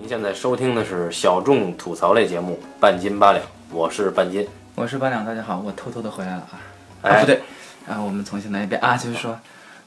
[0.00, 4.46] 您现在收听的是小众吐槽类节目《半斤八两》，我是半斤。
[4.76, 6.60] 我是八两，大家好，我偷偷的回来了啊！
[7.02, 7.40] 哎啊，不对，
[7.88, 9.36] 啊，我们重新来一遍啊，就是说，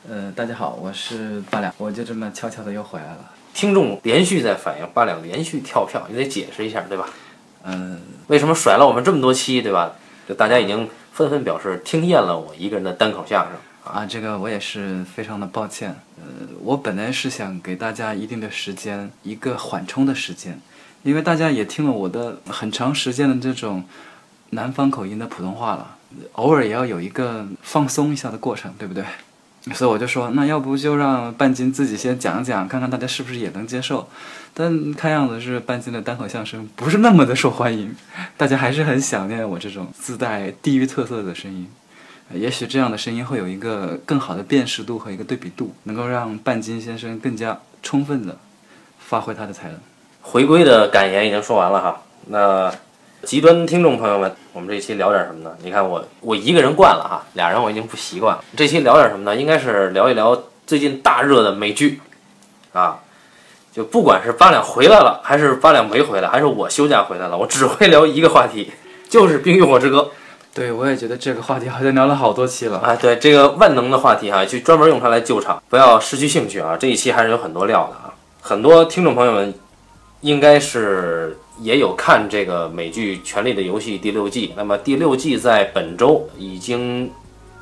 [0.10, 3.20] 呃，大家好，我是八两，我就这么悄悄的又回来了。
[3.54, 7.08] 听众连续在反映八两连续跳票，你得解释一下，对吧？
[7.64, 9.94] 嗯、为什么甩了我们这么多期，对吧？
[10.28, 13.54] 就大家已经纷纷表示听厌了我一个人的单口相声。
[13.86, 15.96] 啊，这个我也是非常的抱歉。
[16.18, 16.31] 呃，
[16.64, 20.60] 我本来是想给大家一定的时间，一个缓冲的时间，
[21.04, 23.84] 因为大家也听了我的很长时间的这种
[24.52, 25.98] 南方口音的普通话了，
[26.34, 29.04] 偶尔也要有一个放松一下的过程，对不对？
[29.74, 34.08] 所以我就说，那要不就让半斤自己先讲讲，看看大家是不是也能接受。
[34.54, 37.96] 但看样子是半斤的单口相声不是那么的受欢迎，
[38.36, 41.68] 大家还是很想念我这种自带地域特色的声音。
[42.34, 48.38] 也许这样的声音会有一个更好的辨识度和一个对比度，能够让半斤先生更加充分的
[49.00, 49.78] 发挥他的才能。
[50.22, 52.72] 回归的感言已经说完了哈，那
[53.24, 55.56] 极端听众朋友们，我们这期聊点什么呢？
[55.64, 58.44] 你看我我一个人惯了哈，俩人我已经不习惯了。
[58.56, 59.36] 这期聊点什么呢？
[59.36, 62.00] 应该是聊一聊最近大热的美剧，
[62.72, 63.00] 啊，
[63.74, 68.72] 就不管是八两回来了，还是八两没回来，还是我休假回来了，我只会聊一个话题，
[69.10, 70.00] 就是《冰与火之歌》。
[70.54, 72.78] 对，我也觉得这个话题好像聊了好多期了。
[72.80, 76.76] 啊，对这个万能的话题哈、就专门用它来救场，不要失去兴趣啊！
[76.76, 79.54] 这一期还是有很多料的啊，很多听众朋友们
[80.20, 84.54] 应该是也有看这个美剧《权力的游戏》第六季。
[84.58, 87.10] 那么第六季在本周已经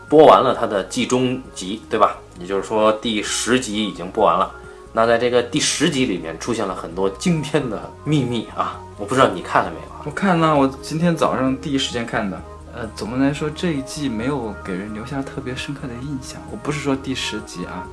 [0.09, 2.17] 播完了它的季中集，对吧？
[2.39, 4.51] 也就是说第十集已经播完了。
[4.93, 8.81] 那在这个第十集里面出现了很多惊天的秘密啊！
[8.97, 10.01] 我不知道你看了没有啊？
[10.05, 12.41] 我看了，我今天早上第一时间看的。
[12.79, 16.41] 呃，总的来说这一季没有给人留下特别深刻的印象。
[16.49, 17.85] 我不是说第十集啊，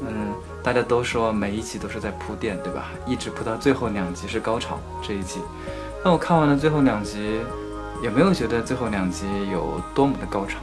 [0.00, 2.86] 嗯，大家都说每一集都是在铺垫，对吧？
[3.06, 5.40] 一直铺到最后两集是高潮这一季。
[6.02, 7.40] 那我看完了最后两集，
[8.02, 10.58] 也没有觉得最后两集有多么的高潮。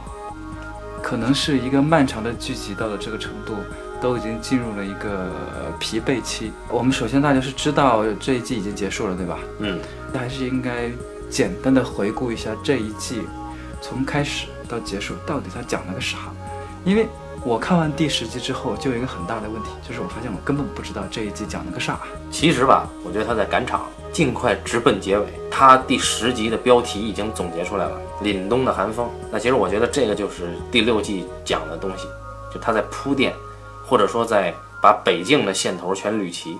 [1.00, 3.54] 可能是一个漫长的剧集到了这个程度，
[4.00, 6.50] 都已经进入了一个呃疲惫期。
[6.68, 9.38] 我们首先大家是知道这一季已经结束了，对吧？
[9.60, 9.78] 嗯，
[10.12, 10.90] 还是应该
[11.30, 13.22] 简单的回顾一下这一季，
[13.82, 16.16] 从开始到结束到底它讲了个啥？
[16.84, 17.06] 因为
[17.44, 21.98] 我看完第十集之后，就有一个很大的问题，就是我发现我根本不知道这一集讲了个啥。
[22.30, 25.26] 其实吧，我觉得他在赶场，尽快直奔结尾。
[25.50, 29.06] 他第十集的标题已经总结出来了，《凛冬的寒风》。
[29.30, 32.06] 那其实我觉得这个就是第六季讲的东西，
[32.54, 33.34] 就他在铺垫，
[33.84, 36.56] 或者说在把北境的线头全捋齐。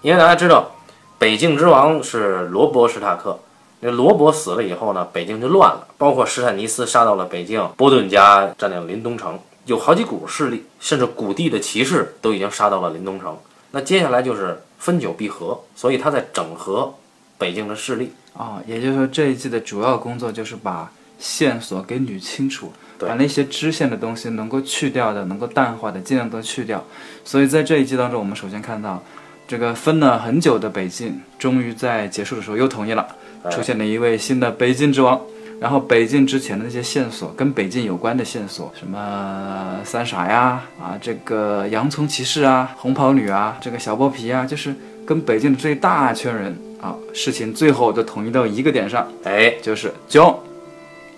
[0.00, 0.70] 因为大家知道，
[1.18, 3.38] 北境之王是罗伯·史塔克。
[3.80, 13.36] 那罗伯死了以后呢，北京就乱了，包括史坦尼斯杀到了北京，波顿家占领临冬城，有好几股势力，甚至古地的骑士都已经杀到了临冬城。
[13.70, 16.92] 那接下来就是分久必合，所以他在整合
[17.36, 18.12] 北京的势力。
[18.34, 26.84] 啊、也就是说这一季的主要工作就是把线索给捋清楚，把那些支线的东西能够去掉的、能够淡化的，尽量都去掉。
[27.24, 29.02] 所以在这一季当中，我们首先看到
[29.48, 33.06] 这个分了很久的北境，终于在结束的时候又统一了。
[33.48, 35.20] 哎出现了一位新的北境之王。
[35.60, 44.72] 然后北境之前的那些线索，跟北境有关的线索，什么三傻呀，啊，这个洋葱骑士啊，红袍女啊，这个小剥皮啊，就是
[45.04, 49.92] 跟北境的这一大圈人啊，事情最后都统一到一个点上，哎就是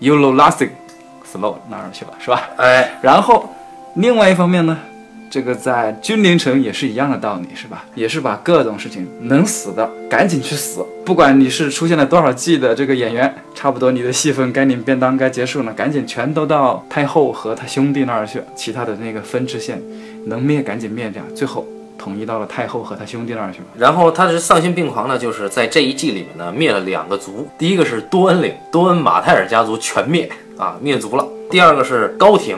[0.00, 2.48] nothing，slow 那儿去了，是吧？
[2.56, 3.46] 哎，然后
[3.96, 4.78] 另外一方面呢，
[5.30, 7.84] 这个在君临城也是一样的道理，是吧？
[7.94, 19.80] 也是把各种事情能死的赶紧去死，不管你是出现了多少季的这个演员，差不多你的戏份该领便当该结束了，赶紧全都到太后和他兄弟那儿去，其他的那个分支线
[20.26, 21.64] 能灭赶紧灭掉，最后
[21.96, 23.66] 统一到了太后和他兄弟那儿去了。
[23.78, 32.56] 然后他是丧心病狂呢，就是在这一季里面呢灭了两个族，第一个是多恩领，多恩马泰尔家族全灭啊，灭族了；第二个是高廷，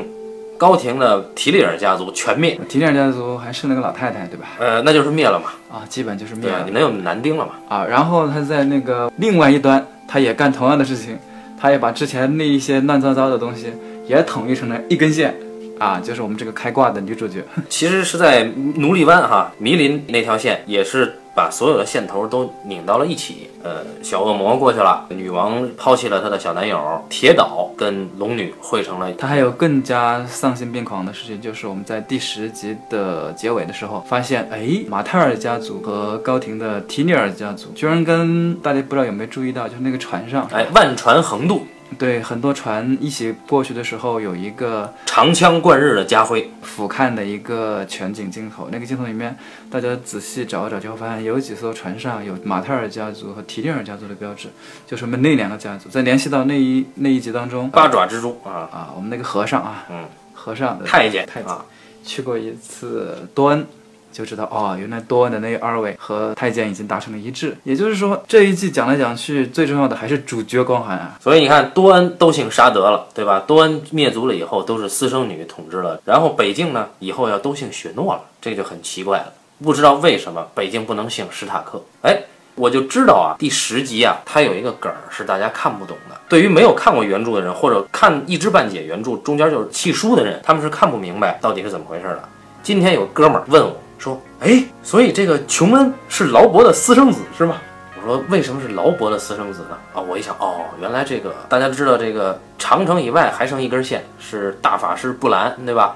[0.62, 4.46] 高庭的提里尔家族全灭，提里尔家族还剩那个老太太，对吧？
[4.60, 7.54] 呃，那就是灭了嘛，啊，基本就是灭了，你能有男丁了嘛？
[7.68, 7.84] 啊。
[7.84, 11.18] 然后他在那个另外一端，他也干同样的事情，
[11.60, 13.72] 他也把之前那一些乱糟糟的东西
[14.06, 15.34] 也统一成了一根线，
[15.80, 17.42] 啊，就是我们这个开挂的女主角。
[17.68, 18.44] 其实是在
[18.76, 23.48] 奴隶湾哈，迷林那条线也是把所有的线头都拧到了一起。
[23.64, 29.12] 呃，小恶魔过去了，女王抛弃了她的小男友铁岛，跟龙女汇成了。
[29.12, 41.64] 他还有更加丧心病狂的事情，就是我们在第十集的结尾的时候发现，哎，马泰尔家族和高庭的提尼尔家族居然跟大家不知道有没有注意到，就是那个船上，哎，万船横渡，
[41.98, 48.68] 对，很多船一起过去的时候，有一个长枪贯日的家辉，俯瞰的一个全景镜头。
[48.70, 49.36] 那个镜头里面，
[49.70, 54.48] 大家仔细找一找，就会发现有几艘船上有马泰尔家族和提利尔家族的标志，
[54.86, 55.88] 就是我们那两个家族。
[55.88, 61.26] 再联系到那一那一集当中，八爪蜘蛛啊，啊，我们那个和尚啊，嗯，和尚的太监。
[61.26, 61.64] 太监啊，
[62.04, 63.66] 去过一次多恩，
[64.12, 67.56] 就知道哦，原来多恩的那二位和太监已经达成了一致。
[67.64, 71.16] 也就是说，这一季讲来讲去，最重要的还是主角光环啊。
[71.20, 73.42] 所以你看，多恩都姓沙德了，对吧？
[73.46, 76.00] 多恩灭族了以后，都是私生女统治了。
[76.04, 79.32] 然后北境呢，以后要都姓雪诺了，这就很奇怪了。
[79.64, 81.82] 不知道为什么北境不能姓史塔克？
[82.02, 82.18] 哎，
[82.56, 86.16] 我就知道啊，第十集啊，它有一个梗儿是大家看不懂的。
[86.28, 92.28] 对于没有看过原著的人，或者看一知半解原著中间就是弃书的人，他们是看不明白到底是怎么回事的。
[92.62, 97.56] 今天有哥们儿问我说：“哎，所以这个琼恩是劳勃的私生子是吗？”
[97.94, 105.94] 我说：“为什么是劳勃的私生子呢？”啊，我一想，哦，原来这个大家都知道，这个长城以外还剩一根线是大法师布兰，对吧？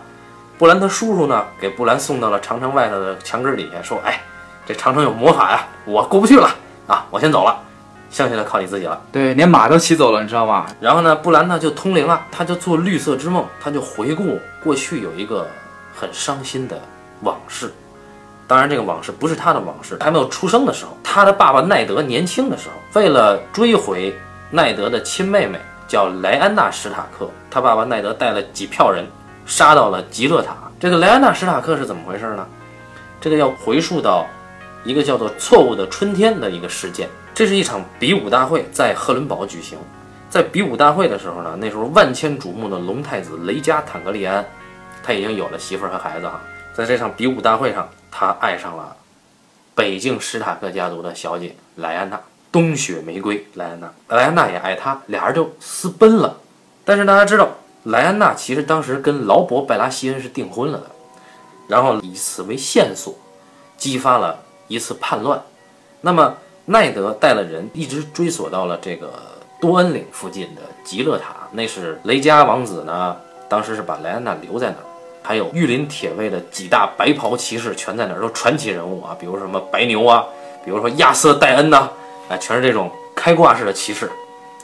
[0.56, 4.22] 布兰他叔叔呢，给布兰送到了长城外头的墙根底下，说：“哎，
[4.64, 6.48] 这长城有魔法呀，我过不去了
[6.86, 7.58] 啊，我先走了，
[8.12, 10.64] 剩下的靠你自己了。”对，连马都骑走了，你知道吗？
[10.80, 15.44] 然后呢，布兰呢就通灵了，他就做绿色之梦，他就回顾过去有一个
[15.92, 16.80] 很伤心的
[17.22, 17.74] 往事。
[18.48, 24.14] 当然，这个往事不是他的往事，还没有出生的时候，他的爸爸奈德年轻的时候，为了追回
[24.50, 25.58] 奈德的亲妹妹
[25.88, 29.04] 叫莱安娜·史塔克，他爸爸奈德带了几票人
[29.46, 30.54] 杀到了极乐塔。
[30.78, 32.46] 这个莱安娜·史塔克是怎么回事呢？
[33.20, 34.26] 这个要回溯到
[34.84, 37.08] 一个叫做“错误的春天”的一个事件。
[37.34, 39.76] 这是一场比武大会在赫伦堡举行，
[40.30, 44.44] 在比武大会的时候呢，那时候万千瞩目的龙太子雷加坦格利安，
[45.02, 46.40] 他已经有了媳妇儿和孩子哈。
[46.72, 48.96] 在这场比武大会上，他爱上了
[49.74, 52.18] 北境史塔克家族的小姐莱安娜，
[52.50, 56.34] 冬雪玫瑰莱安娜，莱安娜也爱他，俩人就私奔了。
[56.82, 57.50] 但是大家知道，
[57.82, 60.86] 莱安娜其实当时跟劳勃拜拉希恩是订婚了的，
[61.68, 63.14] 然后以此为线索，
[63.76, 65.38] 激发了一次叛乱。
[66.00, 66.34] 那么
[66.64, 69.12] 奈德带了人一直追索到了这个
[69.60, 73.14] 多恩岭附近的极乐塔，那是雷加王子呢，
[73.46, 74.85] 当时是把莱安娜留在那儿。
[75.26, 80.24] 还有御林铁卫的几大白袍骑士全在那儿，都传奇人物啊，比如什么白牛啊，
[80.64, 81.90] 比如说亚瑟戴恩呐、
[82.28, 84.08] 啊，全是这种开挂式的骑士，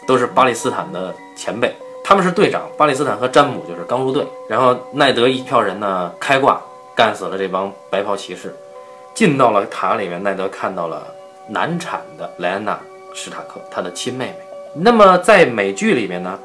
[0.06, 1.74] 都是巴利斯坦的前辈，
[2.04, 6.62] 他们是队长，巴利斯坦和詹姆就是刚入队，然后奈德一票人呢开挂
[6.94, 8.54] 干死了这帮白袍骑士，
[9.14, 11.04] 进到了塔里面，奈德看到了
[11.48, 12.74] 难产的莱安娜·
[13.12, 14.36] 史塔克，他的亲妹妹。
[14.74, 16.38] 那么在美剧里面呢，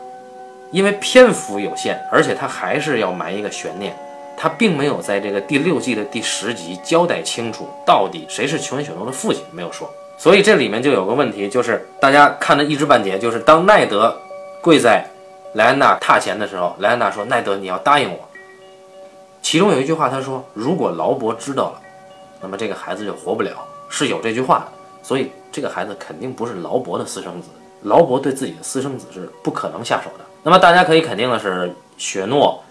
[0.72, 3.96] 因为篇幅有限，而且他还是要埋一个悬念。
[4.38, 9.89] 他并没有在这个第六季的第十集交代清楚到底谁是琼恩·雪诺的父亲，没有说。
[10.16, 14.16] 所以这里面就有个问题，就是大家看的一知半解，就是当奈德
[14.62, 15.06] 跪在
[15.54, 18.19] 莱安娜榻前的时候，莱安娜说：“奈德，你要答应我。”
[19.42, 21.81] 其中有一句话，他说：“如果劳勃知道了，
[22.42, 23.51] 那么这个孩子就活不了。”
[23.90, 24.66] 是有这句话的，
[25.01, 27.50] 所以这个孩子肯定不是劳勃的私生子。
[27.83, 30.25] 劳勃对自己的私生子是不可能下手的。
[30.44, 32.63] 那么大家可以肯定的是，雪诺。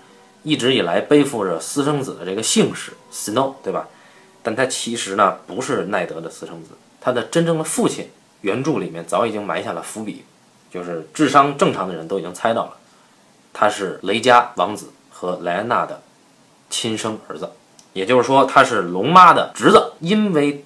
[0.47, 3.89] 一直以来背负着私生子的这个姓氏 Snow，对吧？
[4.45, 6.71] 但他其实呢不是奈德的私生子，
[7.01, 8.09] 他的真正的父亲
[8.43, 10.25] 原著里面早已经埋下了伏笔，
[10.71, 12.77] 就是智商正常的人都已经猜到了，
[13.53, 16.01] 他是雷加王子和莱安娜的
[16.71, 17.51] 亲生儿子，
[17.93, 19.95] 也就是说他是龙妈的侄子。
[19.99, 20.65] 因为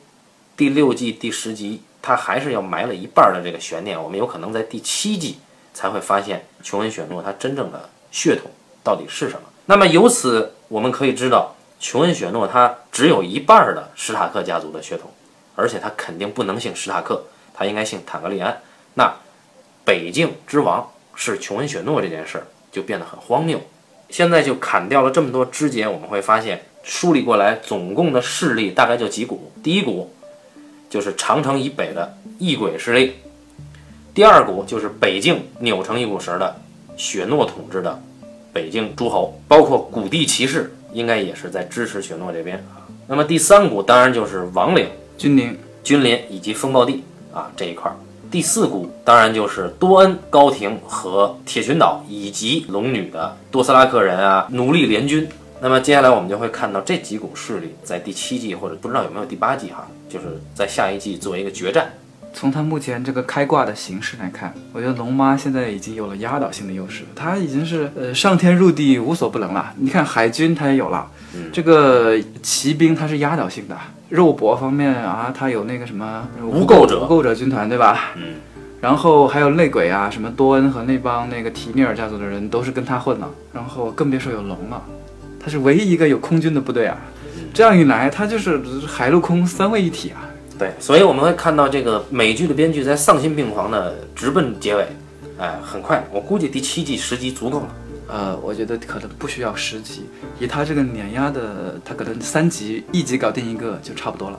[0.58, 5.38] 第六季第十集他还是要埋了一半的这个悬念，我们有可能在第七季
[5.72, 8.50] 才会发现琼恩·雪诺他真正的血统
[8.84, 9.49] 到底是什么。
[9.70, 15.08] 那么由此我们可以知道，琼恩·雪诺他只有一半的史塔克家族的血统，
[15.54, 17.22] 而且他肯定不能姓史塔克，
[17.54, 18.60] 他应该姓坦格利安。
[18.94, 19.14] 那
[19.84, 23.60] 北境之王是琼恩·雪诺这件事儿就变得很荒谬。
[24.08, 29.52] 现在就砍掉了这么多枝节，我们会发现梳理过来，总共的势力大概就几股。
[29.62, 30.12] 第一股
[30.88, 33.18] 就是长城以北的异鬼势力，
[34.12, 36.56] 第二股就是北境扭成一股绳的
[36.96, 38.02] 雪诺统治的。
[38.52, 42.87] 北境诸侯，包括古地骑士，应该也是在支持雪诺这边啊。
[43.07, 44.87] 那么第三股当然就是王陵、
[45.19, 47.02] 君临、君临以及风暴地
[47.33, 47.97] 啊这一块儿。
[48.30, 55.28] 第四股当然就是多恩、高庭和铁群岛以及龙女的多斯拉克人啊，奴隶联军。
[55.61, 61.92] 那么接下来我们就会看到这几股势力在第七季或者不知道有没有第八季哈，就是在下一季做一个决战。
[62.32, 69.72] 从他目前这个开挂的形式来看，我觉得龙妈现在已经有了压倒性的优势，她已经是呃上天入地无所不能了。
[69.76, 71.10] 你看海军她也有了，
[71.52, 73.76] 这个骑兵它是压倒性的，
[74.08, 77.04] 肉搏方面啊，它有那个什么无垢者。
[77.04, 78.12] 无垢者军团对吧？
[78.16, 78.34] 嗯，
[78.80, 84.82] 然后还有内鬼啊，什么多恩和那帮那个提尼尔家族的人都是跟他混了，然后更别说有龙了，
[85.38, 86.96] 他是唯一一个有空军的部队啊。
[87.52, 90.29] 这样一来，他就是海陆空三位一体啊。
[90.60, 94.86] 对，所以我们会看到这个美剧的编剧在丧心病狂的直奔结尾，
[95.38, 97.68] 哎，很快，我估计第七季十集足够了。
[98.08, 100.04] 呃，我觉得可能不需要十集，
[100.38, 104.38] 以他这个碾压的，他可能三集一集搞定一个就差不多了。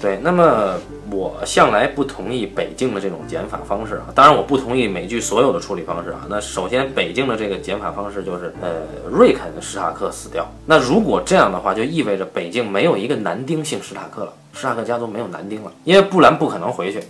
[0.00, 0.78] 对，那么
[1.10, 6.26] 我向来不同意北京的这种减法方式啊，当然我不同意美剧所有的处理方式啊。
[6.28, 8.70] 那首先，北京的这个减法方式就是，呃，
[9.10, 10.50] 瑞肯史塔克死掉。
[10.64, 17.02] 那如果这样的话，就意味着北京没有一个男丁姓史塔克了，史塔克家族没有男丁了，因为布兰不可能回去，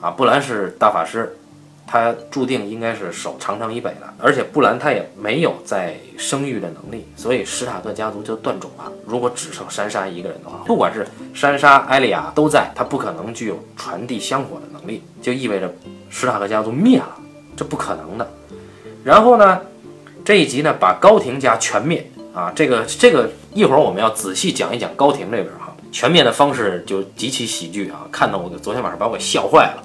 [0.00, 1.36] 啊，布兰是大法师。
[1.92, 8.84] 他注定应该是守长城以北的，而且布兰他也没有再生育的能力，所以史塔克家族就断种了。
[9.04, 11.04] 如果只剩珊莎一个人的话，不管是
[11.34, 15.68] 珊莎、艾莉亚都在，他不可能具有传递香火的能力，就意味着
[16.08, 17.18] 史塔克家族灭了，
[17.56, 18.30] 这不可能的。
[19.02, 19.60] 然后呢，
[20.24, 29.82] 这一集呢把高庭家全灭啊，这个这个一会儿我们要仔细讲一讲高庭这边哈，全灭的方式就极其喜剧啊，看到我昨天晚上把我给笑坏了。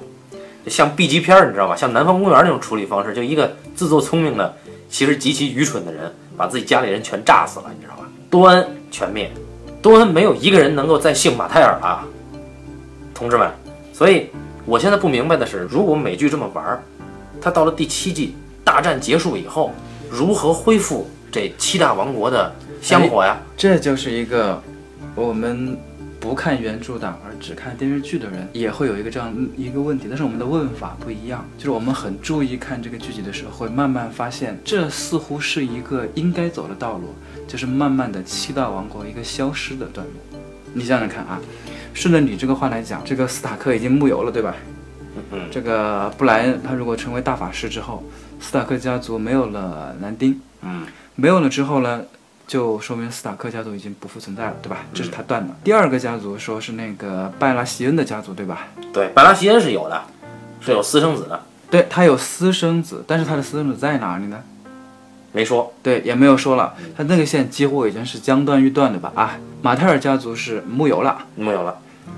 [0.67, 1.75] 像 B 级片儿，你知道吧？
[1.75, 4.55] 像《南方公园》那种处理方式，就一个自作聪明的，
[4.89, 8.03] 其实极其愚蠢的人，把自己家里人全炸死了，你知道吧？
[8.29, 9.31] 多恩全灭，
[9.81, 12.03] 多恩没有一个人能够再姓马泰尔了，
[13.13, 13.49] 同志们。
[13.93, 14.29] 所以，
[14.65, 16.83] 我现在不明白的是，如果美剧这么玩儿，
[17.41, 19.71] 他到了第七季大战结束以后，
[20.09, 23.37] 如何恢复这七大王国的香火呀？
[23.55, 24.61] 这就是一个
[25.13, 25.77] 我们。
[26.25, 37.13] 不看原著党而只看电视剧的人也会有一个这样一个问题，但是我们的问法不一样，就是我们很注意看这个剧集的时候，会慢慢发现这似乎是一个应该走的道路，
[37.47, 40.39] 就是慢慢的七大王国一个消失的段落。
[40.73, 41.39] 你想想看啊，
[41.93, 44.55] 顺着你这个话来讲，这个斯塔克已经木有了，对吧？
[45.31, 48.03] 嗯这个布莱恩他如果成为大法师之后，
[48.39, 52.01] 斯塔克家族没有了男丁，嗯，没有了之后呢？
[52.47, 54.77] 就说明斯塔克家族已经不复存在了，对吧？
[54.93, 55.53] 这是他断的。
[55.63, 58.67] 第二个家族说是那个拜拉席恩的家族，对吧？
[58.93, 60.01] 对，拜拉席恩是有的，
[60.61, 61.41] 是有私生子的。
[61.71, 64.39] 对他有私生子，但是他的私生子在哪里呢？
[65.31, 65.73] 没说。
[65.81, 66.73] 对，也没有说了。
[66.95, 69.11] 他那个线几乎已经是将断欲断的吧？
[69.15, 71.75] 啊，马泰尔家族是木有了，木有了。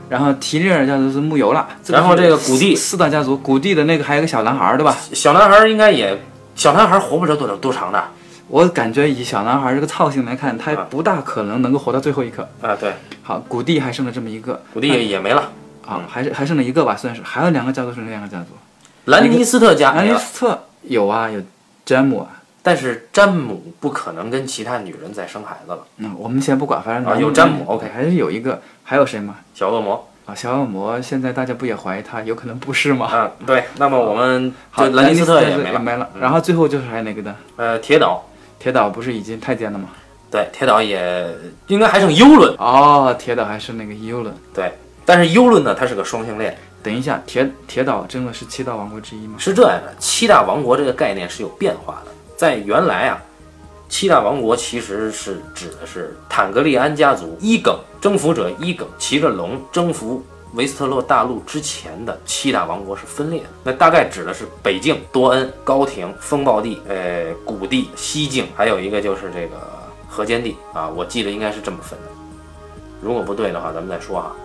[0.09, 1.67] 然后提利尔家族是木有了。
[1.87, 4.95] 然后这个古蒂四大家族，古蒂的那个还有个小男孩，对吧？
[5.13, 6.21] 小男孩应该也，
[6.53, 8.03] 小男孩活不了多多长的。
[8.49, 12.75] 我感觉以小男孩这个操性来看，他不大可能能够活到最后一刻啊。
[12.75, 15.51] 对，好，古蒂还剩了这么一个，古蒂也也没了
[15.85, 17.21] 啊，还是还剩了一个吧，算是。
[17.21, 18.47] 还有两个家族是哪两个家族？
[19.05, 21.41] 兰尼斯特家，兰尼斯特有啊，有
[21.85, 25.79] 詹姆啊，但是詹姆不可能跟其他女人再生孩子了。
[25.97, 29.35] 嗯，我们先不管，反正啊，有詹姆，OK，还是有一个，还有谁吗？
[29.53, 33.09] 小恶魔啊，小恶魔，现在大家不也怀疑他有可能不是吗？
[33.13, 33.63] 嗯，对。
[33.77, 37.35] 那么我们好，兰尼斯特也没了，然后最后就是还有哪个的？
[37.57, 38.23] 呃，铁岛。
[38.59, 39.89] 铁岛不是已经太监了吗？
[40.29, 41.33] 对，铁岛也
[41.67, 43.15] 应该还剩幽伦哦。
[43.17, 44.35] 铁岛还是那个幽伦。
[44.53, 44.73] 对，
[45.05, 46.57] 但是幽伦呢，它是个双性恋。
[46.83, 49.35] 等一下，铁铁岛真的是七大王国之一吗？
[49.37, 52.11] 是这样的，七大王国这个概念是有变化的。
[52.35, 53.21] 在原来啊，
[53.89, 60.23] 七大王国其实是指的是坦格利安家族伊耿征服者伊耿骑着龙征服。
[60.57, 69.55] 维斯特洛大陆之前的七大王国是分裂的，那大概指的是北境、多恩、高庭、风暴地、呃古地、西境，还有一个就是这个
[70.09, 72.05] 河间地啊，我记得应该是这么分的。
[72.99, 74.35] 如果不对的话，咱们再说哈。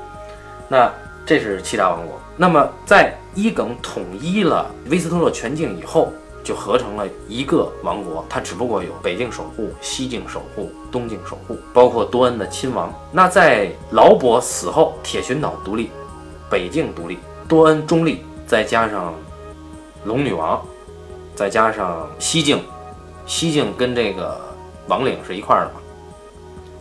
[0.69, 0.93] 那
[1.25, 2.21] 这是七大王国。
[2.37, 6.13] 那么在伊耿统一了维斯特洛全境以后，
[6.45, 12.93] 就合成了一个王国，它只不过有北境守护、西境守护、东境守护，包括多恩的亲王。
[13.11, 15.91] 那在劳勃死后，铁群岛独立，
[16.53, 17.19] 北境独立，
[17.49, 19.15] 多恩中立，再加上
[20.05, 20.63] 龙女王，
[21.35, 22.63] 再加上西境，
[23.25, 24.39] 西境跟这个
[24.87, 25.81] 王岭是一块儿的嘛？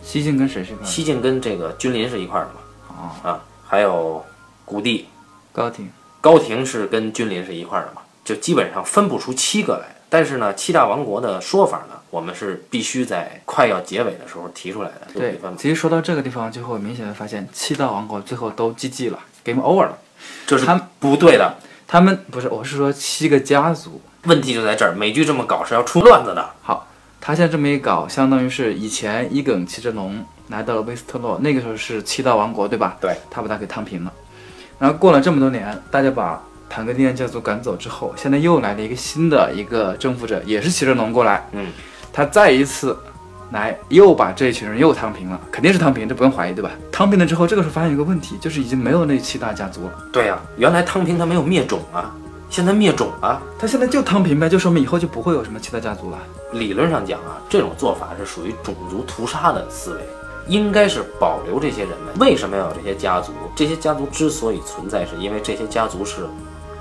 [0.02, 0.86] 西境跟谁是一块？
[0.86, 3.30] 西境跟这个君临是一块儿的嘛？
[3.30, 4.22] 啊，还有
[4.66, 5.08] 古地、
[5.54, 8.02] 高庭，高庭是跟君临是一块儿的嘛？
[8.22, 15.08] 就基本上分不出七个来，但是呢，七大王国的说法呢，我们是必须在快要结尾的时候提出来的。
[15.14, 19.98] 对，其实说到这个地方，就会明显的发现，七大王国最后都 GG 了，Game Over 了。
[20.46, 21.56] 这是他们不对的，
[21.86, 24.00] 他们不是，我是说七个家族。
[24.24, 26.50] 问题就在这儿，美剧这么搞是要出乱子的。
[26.62, 26.86] 好，
[27.20, 32.96] 他现在这么一搞，相当于是以前伊耿骑着龙来到了威斯特洛，那个时候是七大王国，对吧？
[33.00, 34.12] 对，他把他给烫平了。
[34.78, 36.40] 然后过了这么多年，大家把。
[36.74, 41.46] 坦格利安家族赶走之后，现在又来了一个新的一个征服者，也是骑着龙过来。
[41.52, 41.70] 嗯，
[42.10, 42.96] 他再一次
[43.52, 46.70] 来，又把这一群人又摊平了，肯定是摊平，这不用怀疑，对吧？
[46.90, 49.92] 摊平了之后，这个时候发现一个问题，就是已经没有那七大家族了。
[50.10, 52.14] 对呀，原来摊平他没有灭种啊，
[52.48, 53.42] 现在灭种了。
[53.58, 56.18] 他现在就汤平呗，就说明以后就不会有什么其他家族了。
[56.52, 60.00] 理论上讲啊，这种做法是属于种族屠杀的思维，
[60.46, 62.18] 应该是保留这些人们。
[62.18, 63.32] 为什么要有这些家族？
[63.54, 66.22] 这些家族之所以存在，是因为这些家族是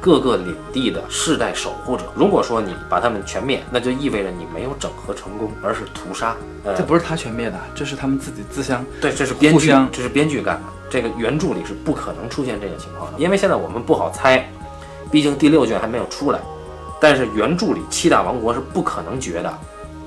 [0.02, 2.04] 各个领地的世代守护者。
[2.16, 6.36] 如果说你把他们全灭，那就意味着你没有整合成功，而是屠杀。
[6.64, 8.84] 呃这，不是他全灭的，这是他们自己自相。
[9.00, 10.62] 对，这是编剧，这是编剧干的。
[10.90, 14.50] 这个原著里是不可能出现这个情况的，因为现在我们不好猜，
[15.12, 16.40] 毕竟第六卷还没有出来。
[17.00, 19.54] 但是原著里七大王国是不可能绝的，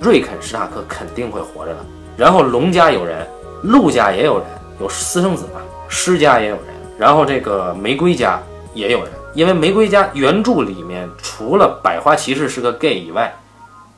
[0.00, 1.78] 瑞肯史塔克肯定会活着的。
[2.16, 3.26] 然后龙家有人，
[3.62, 4.46] 陆家也有人，
[4.80, 6.66] 有私生子嘛，施家也有人，
[6.98, 8.40] 然后这个玫瑰家
[8.74, 9.12] 也有人。
[9.34, 13.34] 因为玫瑰家原著里面除了百花骑士是个 gay 以外，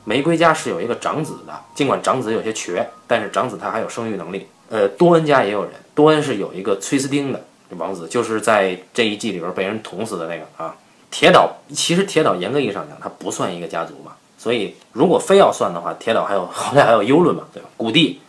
[0.03, 4.47] 玫瑰家是有一个长子的，尽管长子有些瘸，但是长子他还有生育能力。
[4.69, 7.41] 呃，多恩家也有人，多恩是有一个崔斯丁的
[7.77, 10.75] 王子，就是在这一季里边被人捅死的那个啊。
[11.11, 17.69] 铁岛其实铁岛严格意义上讲，它不算一个家族嘛，所以如果非要算的话，铁岛还有后来还有幽论嘛，对吧？
[17.77, 18.19] 古地，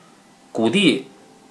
[0.52, 1.06] 古地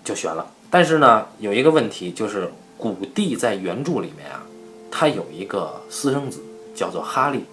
[0.05, 0.45] 就悬了。
[0.69, 4.41] 但是呢，有一个问题就是古地在原著里面啊，
[4.99, 6.41] 他有一个私生子
[6.73, 7.45] 叫做哈利，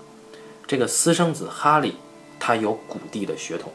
[0.67, 1.95] 这个私生子哈利
[2.41, 3.71] 他有古地的血统。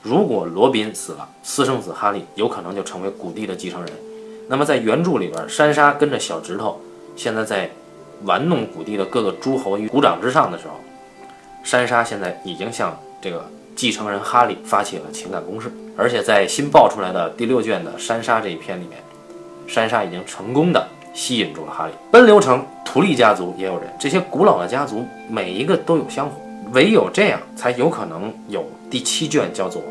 [0.00, 3.90] 如果罗宾死了，私生子哈利有可能就成为古地的继承人。
[4.48, 6.80] 那么在原著里边，珊莎跟着小指头
[7.16, 7.68] 现在在
[8.22, 10.74] 玩弄古地的各个诸侯于股掌之上的时候，
[11.64, 19.02] 珊莎现在已经向这个继承人哈利发起了情感攻势，而且在新爆出来的第六卷的珊莎这一篇里面，
[19.66, 21.92] 珊莎已经成功的吸引住了哈利。
[22.12, 26.36] 奔流城图利家族也有人，这些古老的家族每一个都有香火，
[26.72, 29.82] 唯有这样才有可能有第七卷叫做《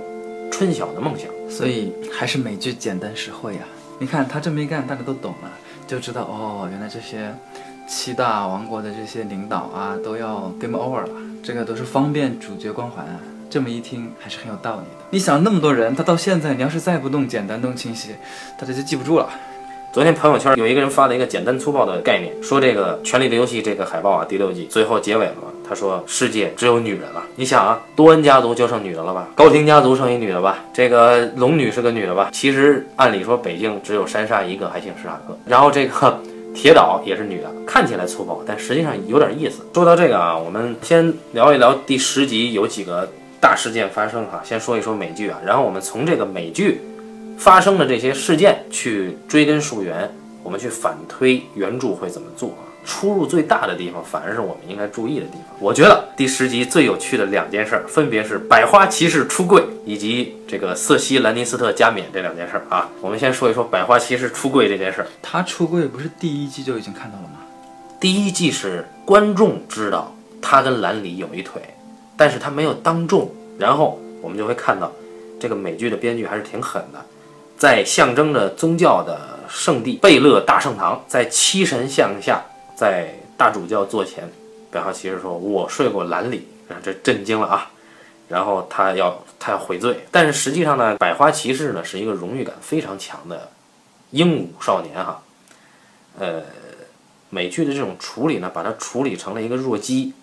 [0.50, 1.28] 春晓的梦想》。
[1.52, 3.60] 所以还是美剧简单实惠呀、
[4.00, 5.52] 你看他这么一干，大家都懂了，
[5.86, 7.36] 就知道哦，原来这些
[7.90, 11.10] 七大王国的这些领导啊，都要 game over 了。
[11.44, 13.20] 这个都是方便主角光环啊。
[13.50, 15.06] 这么一听还是很有道理的。
[15.10, 18.12] 你想那么多人，他到现在你要是再不弄简单弄清晰，
[18.58, 19.30] 大家就记不住了。
[19.94, 27.22] 昨天朋友圈有一个人发了一个简单粗暴的概念，说这个《权力的游戏》这个海报啊，第六季最后结尾了嘛，他说世界只有女人了。
[27.36, 29.28] 你想啊，多恩家族就剩女的了吧？
[29.36, 30.58] 高庭家族剩一女的吧？
[30.74, 32.32] 这个龙女是个女的吧？
[32.34, 36.20] 其实按理说北京只有珊莎一个还姓史塔克，然后这个
[36.56, 39.62] 铁岛也是女的，看起来粗暴，但实际上有点意思。
[39.76, 43.08] 说到这个啊，我们先聊一聊第十集有几个
[43.40, 46.82] 大事件发生哈、先说一说美剧啊，然后我们从这个美剧。
[47.38, 50.10] 发生的这些事件去追根溯源，
[50.44, 52.72] 我们去反推原著会怎么做啊？
[52.86, 55.56] 出入最大的地方，反而是我们应该注意的地方。
[55.60, 62.90] 我觉得第十集最有趣的两件事，分别是百花骑士出柜以及这个瑟西·兰尼斯特加冕这两件事啊。
[63.00, 65.06] 我们先说一说百花骑士出柜这件事。
[65.22, 67.40] 他出柜不是第一季就已经看到了吗？
[68.02, 71.62] 第一季是观众知道他跟兰里有一腿，
[72.18, 74.92] 但是他没有当众，然后我们就会看到
[75.40, 77.00] 这个美剧的编剧还是挺狠的。
[77.58, 82.42] 在象征着宗教的圣地贝勒大圣堂，在七神像下，
[82.76, 84.30] 在大主教座前，
[84.72, 87.70] 百花骑士说：“我睡过兰里。”啊，这震惊了啊！
[88.30, 93.52] 然后他要他要悔罪，但是实际上呢，百花骑士呢是一个荣誉感非常强的
[94.12, 95.22] 鹦鹉少年哈。
[96.18, 96.42] 呃，
[97.30, 100.14] 美剧的这种处理呢，把它处理成了一个弱鸡，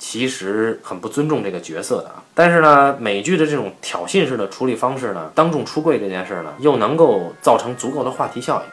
[0.00, 2.24] 其实很不尊重这个角色的啊。
[2.34, 8.72] 但是呢，美剧的这种挑衅式的处理方式呢，当众出柜这件事呢，又能够造成足够的话题效应。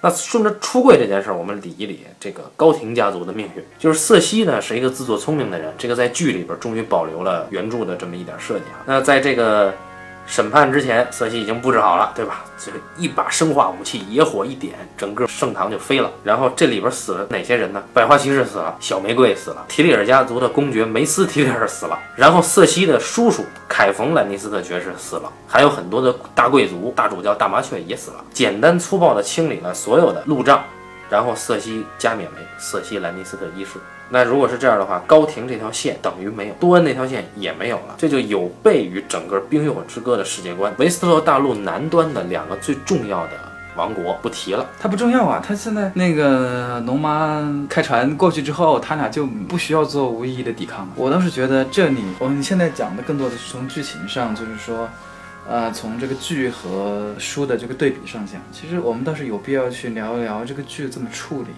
[0.00, 3.64] 那顺着出柜这件事儿，我们理一理这个高庭家族的命运。
[3.78, 8.82] 就是瑟西呢是一个自作聪明的人，这个在剧里边终于保留了原著的这么一点设计啊。
[8.86, 9.72] 那在这个
[10.28, 12.44] 审判之前，瑟西已经布置好了，对吧？
[12.62, 16.10] 这个一把生化武器，野火一点，整个圣堂就飞了。
[16.22, 17.82] 然后这里边死了哪些人呢？
[17.94, 28.24] 百花骑士死了，小玫瑰死了，提里尔家族的公爵梅斯提里尔死了，然后瑟西的叔叔凯冯兰尼斯特爵士死了，还有很多的大贵族、大主教、大麻雀也死了。
[28.32, 30.62] 简单粗暴地清理了所有的路障，
[31.10, 33.72] 然后瑟西加冕为瑟西兰尼斯特一世。
[34.10, 40.72] 那如果是这样的话，高庭这条线等于没有，多恩那条线也没有了，这就有悖于整个《冰与火之歌》的世界观。
[40.78, 43.32] 维斯特洛大陆南端的两个最重要的
[43.76, 50.92] 王国不提了，他不重要啊，他现在那个龙妈开船过去之后，他俩就不需要做无意义的抵抗了。
[50.96, 54.88] 我倒是觉得这里我们现在讲的更多的是从剧情上，就是说，
[55.48, 61.48] 呃，从这个剧和书的这个对比上讲，其实我们倒是有必要去聊一聊这个剧这么处理。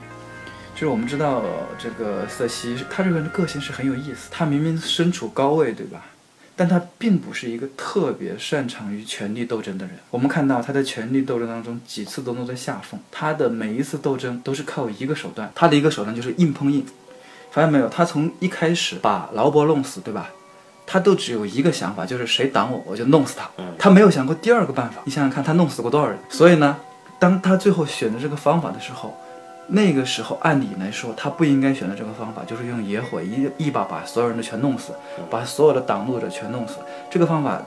[0.74, 1.42] 就是我们知道
[1.76, 4.28] 这个瑟西，他这个人的个性是很有意思。
[4.30, 6.06] 他明明身处高位，对吧？
[6.54, 9.96] 但他并不是一个特别擅长于权力斗争的人。
[10.10, 16.86] 我们看到他在权力斗争当中几次都落在下风，他的每一次斗争都是靠一个手段，他的一个手段就是硬碰硬，
[17.50, 17.88] 发现没有？
[17.88, 20.30] 他从一开始把劳勃弄死，对吧？
[20.90, 23.48] 他都只有一个想法，就是谁挡我，我就弄死他。
[23.78, 25.00] 他没有想过第二个办法。
[25.04, 26.18] 你想想看，他弄死过多少人？
[26.28, 26.76] 所以呢，
[27.16, 29.16] 当他最后选择这个方法的时候，
[29.68, 34.92] 那个时候按理来说，他不应该选择这个方法，就是用野火一一把把所有人都全弄死，
[35.30, 36.78] 把所有的挡路者全弄死。
[37.08, 37.62] 这个方法，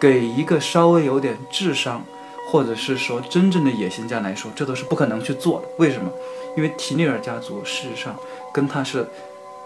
[0.00, 2.02] 给一个稍微有点智商，
[2.50, 5.68] 或者是说真正的野心家来说，这都是不可能去做的。
[5.76, 6.10] 为什么？
[6.56, 8.16] 因为提尼尔家族事实上
[8.50, 9.06] 跟他是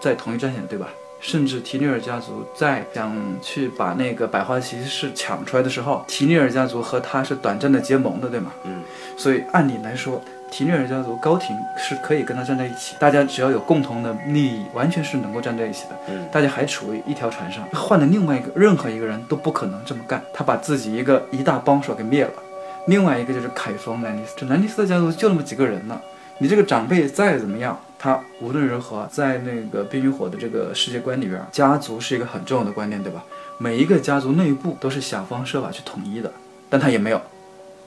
[0.01, 0.89] 在同一战线，对吧？
[1.19, 8.51] 甚至提尼尔家族在想去把那个百花骑士抢出来的时候，提尼尔家族和他是短暂的结盟的，对吗？
[8.63, 8.81] 嗯。
[9.17, 15.95] 所以按理来说，提尼尔家族高庭是可以跟他站在一起，大家只要有共同的利益，完全是能够站在一起的。
[16.07, 16.27] 嗯。
[16.31, 20.21] 大家还处于一条船上，换了另外一个任何一个人都不可能这么干。
[20.33, 22.33] 他把自己一个一大帮手给灭了，
[22.85, 25.99] 另外一个就是凯风兰尼斯，这兰尼斯的家族就那么几个人呢。
[26.39, 33.23] 你这个长辈再怎么样，他无论如何，在那个冰与火的这个世界观里边，家族是一个很重要的观念，对吧？
[33.57, 36.31] 每一个家族内部都是想方设法去统一的，
[36.69, 37.19] 但他也没有，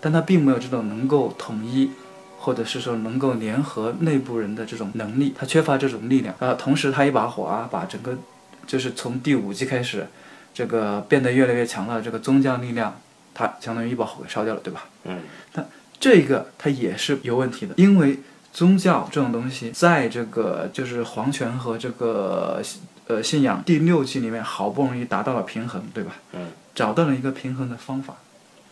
[0.00, 1.92] 但他并没有这种能够统一，
[2.40, 6.54] 或者是说能够联合内部人的这种能力，他缺乏这种力量啊。
[6.54, 8.18] 同时，他一把火啊，把整个
[8.66, 10.04] 就是从第五季开始，
[10.52, 13.00] 这个变得越来越强的这个宗教力量，
[13.32, 14.86] 他相当于一把火给烧掉了，对吧？
[15.04, 15.20] 嗯，
[15.52, 15.64] 但
[16.00, 18.18] 这个他也是有问题的，因为。
[18.52, 22.62] 宗教这种东西，在这个就是皇权和这个
[23.06, 26.12] 呃信仰第六季里面，好不容易达到了平衡，对吧？
[26.32, 26.48] 嗯。
[26.72, 28.14] 找到了一个平衡的方法，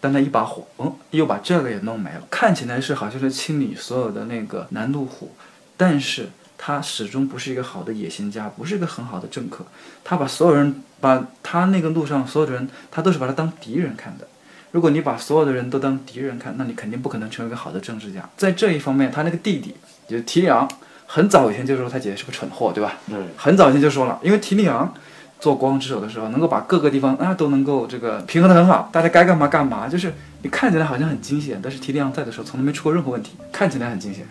[0.00, 2.22] 但他一把火，嗯，又把这个也弄没了。
[2.30, 5.34] 看起来是好像是清理所有的那个南路虎，
[5.76, 9.66] 但是他始终不是一个好的野心家，不是一个很好的政客。
[10.04, 14.26] 他把所有人，把他那个路上所有的人，他都是把他当敌人看的。
[14.70, 18.28] 如果你把所有的人都当敌人看，那你肯定不可能成为一个好的政治家。
[18.36, 19.74] 在这一方面，他那个弟弟
[20.06, 20.68] 就是提里昂，
[21.06, 22.94] 很早以前就说他姐姐是个蠢货，对吧？
[23.08, 24.92] 嗯，很早以前就说了，因为提里昂
[25.40, 34.26] 做国王之手的时候，能够把各个地方啊都能够这个平衡的很好，大家该干嘛干嘛，就是你看起来好像很惊险，但是提里昂在的时候从来没出过任何问题，看起来很惊险，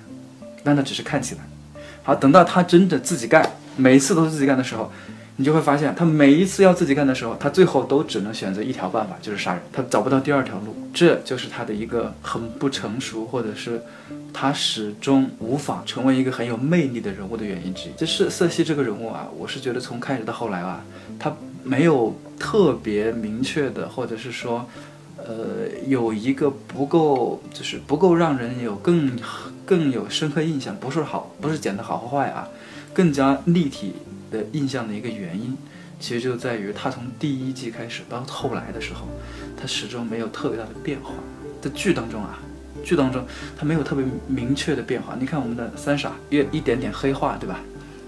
[0.63, 1.41] 但那只是看起来。
[2.03, 4.91] 好，等到他真的自己干，每一次都是自己干的时候。
[5.39, 9.61] 你就会发现，他每一次要自己干的时候，他最后都只能选择一条办法，就是杀人。
[9.71, 13.79] 他找不到第二条路，这就是他的一个很不成熟，或者是
[14.33, 17.91] 他始终无法成为一个很有魅力的人物的原因之一。
[17.93, 20.83] 就是瑟西这个人物啊，我是觉得从开始到后来啊，
[21.19, 21.31] 他
[21.63, 24.67] 没有特别明确的，或者是说，
[25.17, 29.11] 呃，有一个不够，就是不够让人有更
[29.67, 32.47] 更有深刻印象，不是好，不是讲的好或坏啊，
[32.91, 33.93] 更加立体。
[34.31, 35.55] 的印象的一个原因，
[35.99, 39.07] 其实就在于他从第一季开始到后来的时候，
[39.59, 41.11] 他始终没有特别大的变化。
[41.61, 42.39] 在剧当中啊，
[42.83, 43.25] 剧当中
[43.57, 45.15] 他没有特别明确的变化。
[45.19, 47.59] 你看我们的三傻，一一点点黑化，对吧？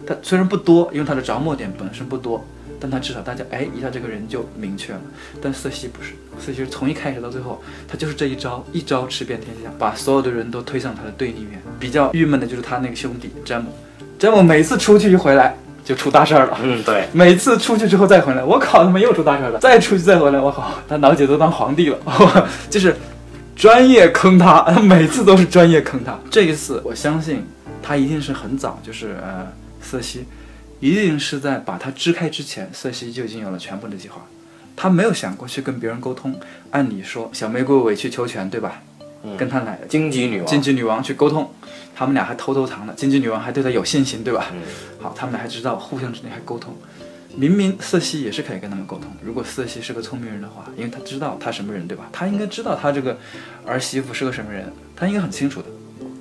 [0.06, 2.46] 他虽然不多，因为他的着墨点本身不多，
[2.80, 5.02] 但他至少大家哎一下这个人就明确了。
[5.42, 11.62] 但瑟西不是，瑟西从一开始到最后，他就是这一招，一招吃遍天下，把所有的人都推向他的对立面。
[11.80, 13.72] 比较郁闷的就是他那个兄弟詹姆，
[14.18, 15.58] 詹姆每次出去一回来。
[15.89, 16.60] 就出大事儿了。
[16.62, 19.58] 嗯，对，每次出去之后再回来，我靠，他妈又出大事儿了。
[19.58, 21.97] 再出去再回来，我靠，他老姐都当皇帝了，
[22.69, 22.95] 就是
[23.56, 26.15] 专业坑他，他 每次都是专业坑他。
[26.30, 27.43] 这一次，我相信
[27.82, 29.47] 他一定是很早，就是呃，
[29.82, 30.25] 瑟西
[30.80, 34.21] 一定是在把他支开之前，瑟西就已经有了全部的计划。
[34.75, 36.39] 他没有想过去跟别人沟通。
[36.69, 38.84] 按理说，小玫瑰委曲求全，对吧？
[39.38, 41.52] 跟他奶荆棘女王，荆棘女王去沟通。
[42.00, 44.48] 他们俩还偷偷藏了，金鸡女王还对他有信心，对吧？
[44.54, 44.62] 嗯。
[45.02, 46.74] 好，他们俩还知道互相之间还沟通。
[47.36, 52.08] 明明瑟西也是可以跟他们沟通，如果瑟西是个聪明人的话，因为他知道他什么人，对吧？
[52.14, 53.18] 他应该知道他这个
[53.66, 55.68] 儿媳妇是个什么人，他应该很清楚的。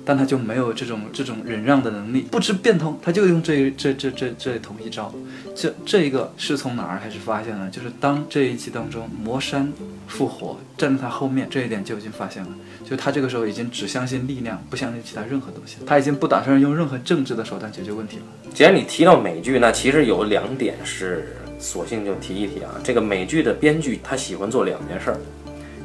[0.09, 5.13] 但他就没有这种这种忍让的能力，不知变通，他就用这这这这这同一招。
[5.55, 7.69] 这这一个是从哪儿开始发现的？
[7.69, 9.71] 就是当这一集当中魔山
[10.07, 12.49] 复活站在他后面，这一点就已经发现了。
[12.83, 15.77] 就他这个时候已经只相信力量，不相信其他任何东西。
[15.85, 18.23] 他已经不打算用任何政治的手段解决问题了。
[18.51, 22.71] 既然你提到美剧，那其实有两点是索性就提一提啊。
[22.83, 25.19] 这个美剧的编剧他喜欢做两件事儿。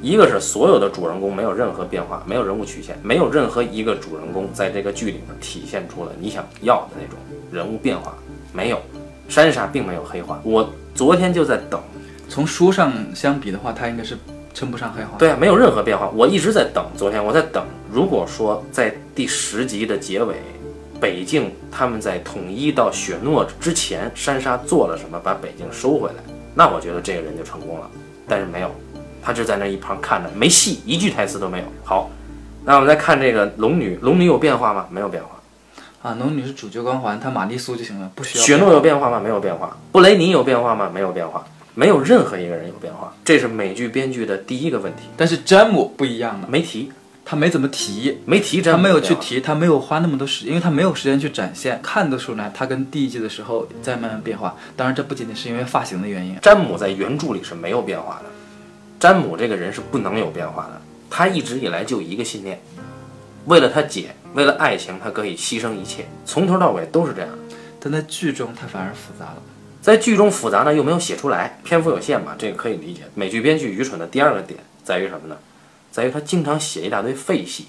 [0.04, 7.18] 一个是所有的主人公没有任何变化，没有人物曲线，没有任何一个主人公在这个剧里面体现出了你想要的那种
[7.50, 8.14] 人物变化，
[8.52, 8.78] 没有。
[9.30, 11.80] 珊莎并没有黑化，我昨天就在等。
[12.28, 14.14] 从书上相比的话，他应该是
[14.52, 15.16] 称不上黑化。
[15.18, 16.84] 对啊，没有任何变化，我一直在等。
[16.94, 20.34] 昨天我在等，如果说在第十集的结尾，
[21.00, 26.16] 北境他们在统一到雪诺之前，珊莎做了什么把北境收回来，
[26.54, 27.90] 那我觉得这个人就成功了。
[28.28, 28.70] 但是没有。
[29.24, 31.64] 他就在那一旁看着，没戏，一句台词都没有。
[31.82, 32.10] 好，
[32.64, 34.86] 那我们再看这个龙女，龙女有变化吗？
[34.90, 35.30] 没有变化。
[36.02, 38.44] 啊，龙女是主角光环，她玛丽苏就行了，不需要。
[38.44, 39.18] 雪诺有变化吗？
[39.18, 39.74] 没有变化。
[39.90, 40.90] 布雷尼有变化吗？
[40.92, 41.42] 没有变化。
[41.76, 45.02] 没有任何一个人有变化，这是美剧编剧的第一个问题。
[45.16, 46.92] 但是詹姆不一样了，没提，
[47.24, 54.54] 他没怎么提，没提詹姆，他没有去提，他没有花那么多时，因为他没有时间去展现，看得出来他跟第一季的时候在慢慢变化。
[54.76, 56.36] 当然，这不仅仅是因为发型的原因。
[56.40, 58.30] 詹姆在原著里是没有变化的，
[59.04, 62.58] 詹姆这个人是不能有变化的，他一直以来就一个信念，
[63.44, 67.28] 为了他姐，为了爱情，他可以牺牲一切，从头到尾都是这样。
[67.78, 69.42] 但在剧中，他反而复杂了。
[69.82, 73.02] 在剧中复杂呢，又没有写出来，篇幅有限嘛，这个可以理解。
[73.14, 75.36] 美剧编剧愚蠢的第二个点在于什么呢？
[75.92, 77.66] 在于他经常写一大堆废戏，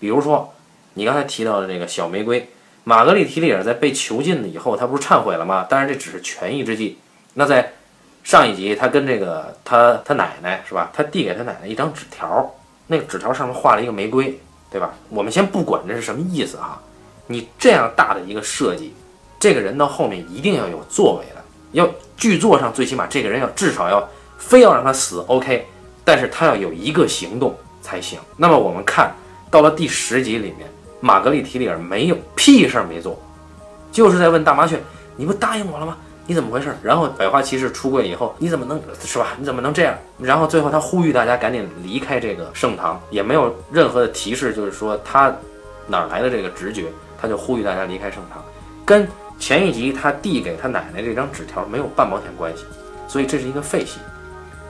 [0.00, 0.52] 比如说
[0.94, 2.48] 你刚才提到的这个小玫瑰，
[2.82, 5.64] 玛格丽提里尔在被囚禁了以后，他不是忏悔了吗？
[5.70, 6.98] 当然这只是权宜之计。
[7.34, 7.74] 那在
[8.22, 10.90] 上一集，他跟这个他他奶奶是吧？
[10.92, 12.48] 他递给他奶奶一张纸条，
[12.86, 14.38] 那个纸条上面画了一个玫瑰，
[14.70, 14.94] 对吧？
[15.08, 16.80] 我们先不管这是什么意思哈，
[17.26, 18.94] 你这样大的一个设计，
[19.40, 21.42] 这个人到后面一定要有作为的。
[21.72, 24.06] 要剧作上最起码这个人要至少要
[24.38, 25.66] 非要让他死，OK，
[26.04, 28.20] 但是他要有一个行动才行。
[28.36, 29.12] 那么我们看
[29.50, 33.18] 到了第十集里面，玛格丽提里尔没有屁事儿没做，
[33.90, 34.78] 就是在问大麻雀
[35.16, 35.96] ：“你不答应我了吗？
[36.32, 39.34] 你怎么回事？”然后百花骑士出柜以后，你怎么能是吧？
[39.38, 39.94] 你怎么能这样？
[40.18, 45.30] 然后最后他呼吁大家赶紧离开这个圣堂，也没有任何的提示，就是说他
[45.86, 46.86] 哪来的这个直觉，
[47.20, 48.42] 他就呼吁大家离开圣堂，
[48.84, 49.06] 跟。
[49.38, 52.64] 前一集他递给他奶奶这张纸条没有半毛钱关系，
[53.08, 53.98] 所以这是一个废戏。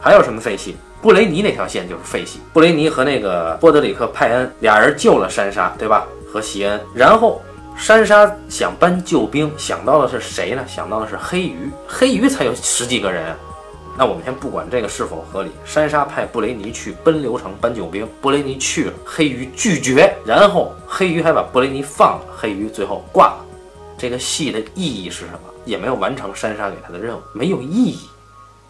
[0.01, 0.77] 还有什么废戏？
[1.03, 2.41] 布雷尼那条线就是废戏。
[2.55, 6.07] 布雷尼和那个波德里克·派恩俩人救了珊莎，对吧？
[6.33, 6.81] 和席恩。
[6.95, 7.43] 然后
[7.77, 10.65] 山沙想搬救兵，想到的是谁呢？
[10.69, 11.71] 想到的是黑鱼。
[11.87, 13.35] 黑鱼才有十几个人。
[13.99, 15.51] 那我们先不管这个是否合理。
[15.65, 20.15] 山沙派布雷尼去奔流城搬救兵，布雷尼去了，黑鱼拒绝。
[20.25, 23.45] 然后黑鱼还把布雷尼放了，黑鱼最后挂了。
[23.99, 25.41] 这个戏的意义是什么？
[25.65, 27.99] 也没有完成山沙给他的任务，没有意义。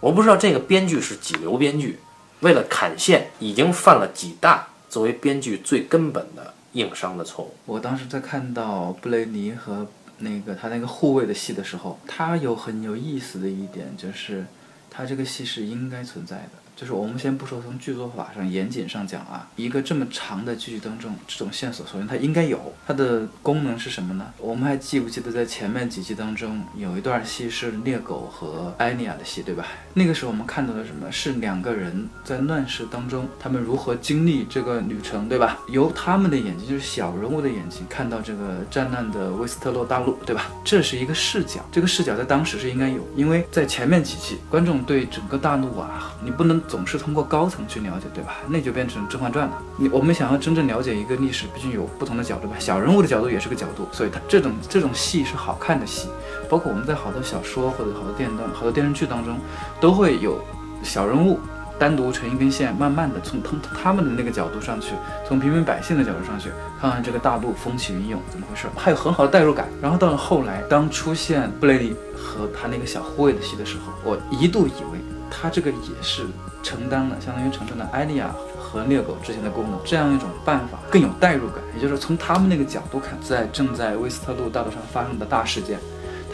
[0.00, 1.98] 我不知道这个编剧是几流编剧，
[2.40, 7.54] 为了砍线已经犯了几大作为编剧最根本的硬伤的错误。
[7.66, 9.86] 我当时在看到布雷尼和
[10.18, 14.46] 那个他那个护卫的戏的时候，他有很有意思的一点就是，
[14.90, 16.61] 他这个戏是应该存在的。
[16.74, 24.32] 就是我们先不说从剧作法上严谨上讲啊，一个这么长的剧集当中，这种线索首先它应该有，它的功能是什么呢？
[24.38, 29.66] 我们还记不记得在前面几集当中有一段戏是猎狗和艾尼亚的戏，对吧？
[29.94, 31.12] 那个时候我们看到了什么？
[31.12, 35.58] 是两个人在乱世当中，他们如何经历这个旅程，对吧？
[35.68, 40.50] 由他们的眼睛，就是小人物的眼睛，看到这个战乱的威斯特洛大陆，对吧？
[40.64, 46.61] 这是一个视角，这个视角在当时是应该有，因为在前面几集，观众对整个大陆啊，你不能。
[46.68, 48.36] 总是通过高层去了解，对吧？
[48.48, 49.58] 那就变成《甄嬛传》了。
[49.76, 52.56] 你我们想要真正了解一个历史，毕竟有不同的角度吧？
[52.58, 56.08] 小人物的角度也是个角度，所以它这种这种戏是好看的戏。
[56.48, 59.38] 包括我们在好多小说或者好多电灯、好多电视剧当中，
[59.80, 60.42] 都会有
[60.82, 61.40] 小人物
[61.78, 64.94] 单独成一根线，慢慢的从他他们的那个角度上去，
[65.26, 69.68] 从平民百姓的角度上去看看这个大陆风起云涌怎么回事，还有很好的代入感。
[69.80, 76.26] 然后到了后来，当出现布雷迪和他那个小护卫的戏的时候，我一度以为他这个也是。
[76.62, 85.78] 承担了相当于承担了艾利亚和猎狗之前的功能，这样一种办法更有代入感，也就是从他们那个角度看，在正在威斯特路大道上发生的大事件，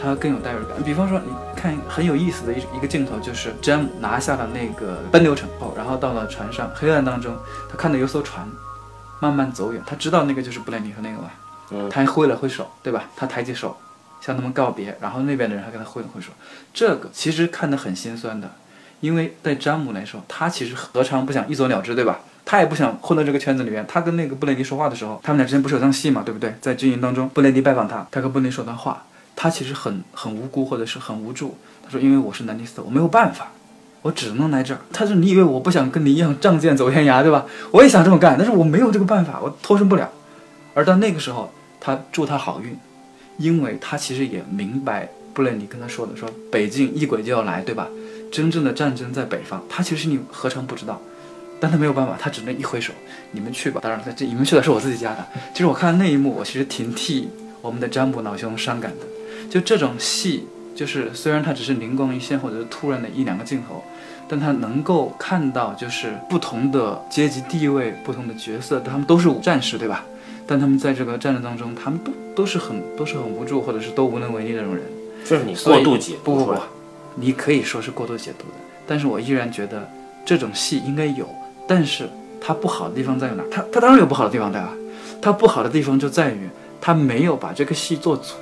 [0.01, 0.81] 它更有代入感。
[0.83, 7.35] 比方说，你看很有意思的一一个镜头，就是詹姆拿下了那个奔流城后，然后到了船上，黑暗当中，
[7.69, 8.47] 他看到有艘船
[9.19, 11.31] 慢慢走远，他知道那个就是布莱尼和那个吧，
[11.71, 13.03] 嗯，他还挥了挥手，对吧？
[13.17, 13.75] 他抬起手
[14.21, 16.31] 向他们告别，然后那边的人还跟他挥了挥手，
[16.73, 18.49] 这个其实看得很心酸的。
[18.99, 22.19] 因为对詹姆来说，他其实何尝不想一走了之，对吧？
[22.45, 23.85] 他也不想混到这个圈子里面。
[23.87, 26.55] 他跟那个布雷迪说话的时候，他们俩之间不是有场戏嘛，对不对？
[26.59, 31.55] 在军营当中，布雷迪拜访他，他跟布雷迪说段话，他其实很很无辜或者是很无助。
[31.83, 33.51] 他说：“因为我是南迪斯，我没有办法，
[34.01, 37.45] 我只能来这儿。”他说：“你以为我不想跟你一样仗剑走天涯，对吧？
[37.71, 40.09] 我也想这么干，但是我没有这个办法，我脱身不了。”
[40.75, 42.77] 而到那个时候，他祝他好运，
[43.37, 47.87] 因为他其实也明白布雷迪跟他说的，说北境异鬼就要来，对吧？
[48.31, 51.01] 真正的战争在北方，他其实你何尝不知道？
[51.61, 52.93] 但他没有办法，他只能一挥手，
[53.31, 53.81] 你们去吧。
[53.83, 55.27] 当然，这你们去的是我自己家的。
[55.51, 57.27] 其实我看那一幕，我其实挺替
[57.61, 59.05] 我们的占卜老兄伤感的。
[59.49, 63.83] 就这种戏，就是虽然他只是灵光一现或者是突然的一两个镜头，
[64.29, 70.05] 但他能够看到，就是不同的阶级地位、不同的角色，他们都是战士，对吧？
[70.47, 74.85] 但他们在这个战争当中，他们都都是很都是很无助，或者是都无能为力的那种人。
[75.25, 76.53] 就是你过度解不不不。
[77.15, 78.55] 你可以说是过度解读的，
[78.87, 79.89] 但是我依然觉得
[80.25, 81.27] 这种戏应该有。
[81.67, 82.09] 但是
[82.41, 83.43] 它不好的地方在于哪？
[83.51, 84.73] 它它当然有不好的地方，对吧？
[85.21, 86.49] 它不好的地方就在于
[86.81, 88.35] 它没有把这个戏做足，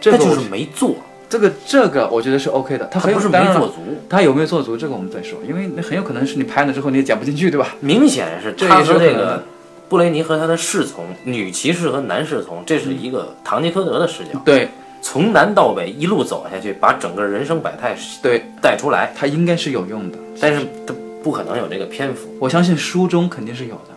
[0.00, 0.94] 这个就是没做，
[1.28, 7.74] 这个这个我觉得是 OK 的，他很有他不是当然了没做足，他有没有做足这个我们再说，因为那很有可能是你拍了之后你也剪不进去，对吧？
[7.80, 9.42] 明显是这他也是有可能和这个
[9.88, 14.68] 布雷尼和他的侍从女骑士和男侍从，这是一个堂吉诃德的视角，对
[15.08, 20.92] 从南到北一路走下去，把整个人生百态对，带出来，它应该是有用的，但是它
[21.22, 22.28] 不可能有这个篇幅。
[22.40, 23.94] 我相信书中肯定是有的，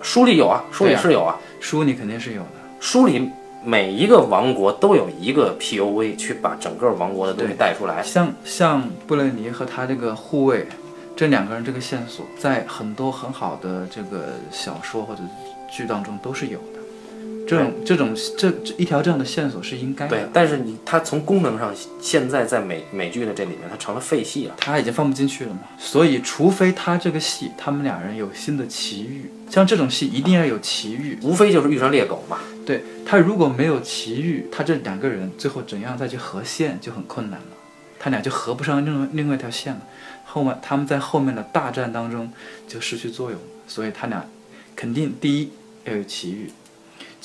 [0.00, 2.48] 书里有啊，书里是有啊，书里肯定是有的。
[2.80, 3.30] 书里
[3.62, 8.02] 每一个王国都有一个 POV 去把整个王国的东西带出来。
[8.02, 10.66] 像像布雷尼和他这个护卫，
[11.14, 15.20] 这两个人这个线索，在很多很好的这个小说或者
[15.70, 16.75] 剧当中都是有的。
[17.46, 24.54] 这种这种这这一条这样的线索是应该的，，对但是你它从功能上，现在在美美剧的这里面，它成了废戏了。
[24.58, 25.60] 它已经放不进去了嘛。
[25.78, 31.18] 所以，除非他这个戏他们俩人有新的奇遇，像这种戏一定要有奇遇。
[31.22, 32.38] 无非就是遇上猎狗嘛。
[32.66, 37.46] 对他如果没有奇遇，他这两个人最后怎样再去合线就很困难了，
[37.96, 39.80] 他俩就合不上另外另外一条线了。
[40.24, 42.28] 后面他们在后面的大战当中
[42.66, 44.26] 就失去作用，所以他俩
[44.74, 45.50] 肯定第一
[45.84, 46.50] 要有奇遇，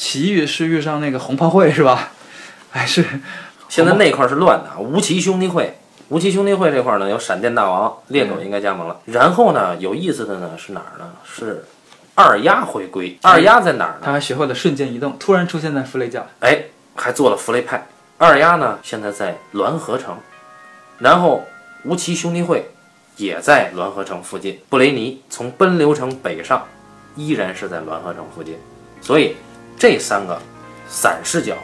[0.02, 2.10] 奇遇是遇上那个红炮会是吧？
[2.72, 3.06] 还是
[3.70, 5.78] 现在那块儿是乱的啊，吴奇兄弟会，
[6.10, 9.00] 吴奇兄弟会这块儿呢有闪电大王，猎狗应该加盟了。
[9.06, 11.08] 然后呢，有意思的呢是哪儿呢？
[11.24, 11.64] 是
[12.16, 13.16] 二丫回归。
[13.22, 14.02] 二丫在哪儿呢？
[14.04, 16.26] 他还学会了瞬间移动，突然出现在弗雷加。
[16.40, 16.64] 哎，
[16.96, 17.88] 还做了弗雷派。
[18.18, 20.18] 二丫呢，现在在滦河城，
[20.98, 21.46] 然后
[21.84, 22.68] 吴奇兄弟会
[23.18, 24.60] 也在滦河城附近。
[24.68, 26.66] 布雷尼从奔流城北上，
[27.16, 28.58] 依然是在滦河城附近。
[29.00, 29.36] 所以
[29.82, 30.39] 这三个
[30.88, 31.56] 散视角，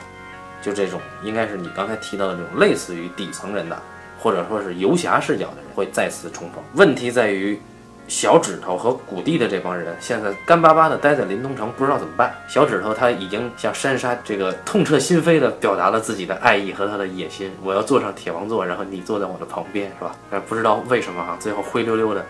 [0.60, 3.80] 就这种应该是你刚才提到的这种类似于底层人的，
[4.18, 6.64] 或者说是游侠视角的人，会再次重逢。
[6.74, 7.62] 问题在于。
[8.10, 12.34] 小指头和谷地的这帮人现在干巴巴的待在临冬城，不知道怎么办。
[12.48, 17.52] 小指头他已经向珊莎这个痛彻心扉的表达了自己的爱意和他的野心。
[17.62, 20.16] 我要坐上铁王座，然后你坐在我的旁边，是吧？
[20.32, 22.26] 但不知道为什么哈、最后灰溜溜的，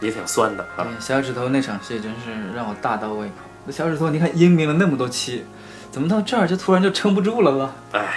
[0.00, 0.88] 也挺酸的啊。
[0.98, 3.34] 小指头那场戏真是让我大倒胃口。
[3.64, 5.44] 那小指头，你看阴明了那么多期，
[5.90, 7.72] 怎么到这儿就突然就撑不住了呢？
[7.92, 8.14] 唉，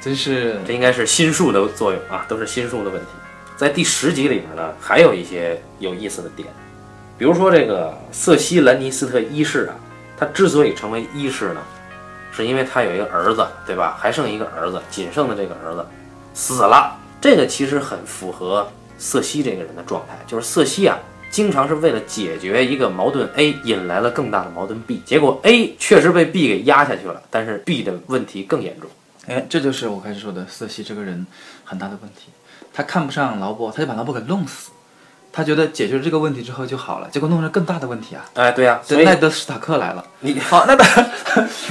[0.00, 3.08] 真是这应该是心术的作用啊，都是心术的问题。
[3.56, 6.48] 在第十集里面呢，还有一些有意思的点，
[7.16, 9.74] 比如说这个瑟西·兰尼斯特一世啊，
[10.18, 11.62] 他之所以成为一世呢，
[12.30, 13.96] 是因为他有一个儿子，对吧？
[13.98, 15.86] 还剩一个儿子，仅剩的这个儿子
[16.34, 16.98] 死了。
[17.20, 18.68] 这个其实很符合
[18.98, 20.98] 瑟西这个人的状态，就是瑟西啊，
[21.34, 28.88] 经常是为了解决一个矛盾 A，引来了更大的矛盾 B，结果 A 确实被 B 给压下去了，但是 B 的问题更严重。
[29.26, 31.26] 哎，这就是我开始说的瑟西这个人
[31.64, 32.28] 很大的问题，
[32.72, 34.70] 他看不上劳勃，他就把劳勃给弄死，
[35.34, 38.24] 他觉得解决了这个问题之后就好了，结果弄成更大的问题啊！
[38.34, 40.84] 哎，对呀、所以奈德史塔克来了，你 好， 奈德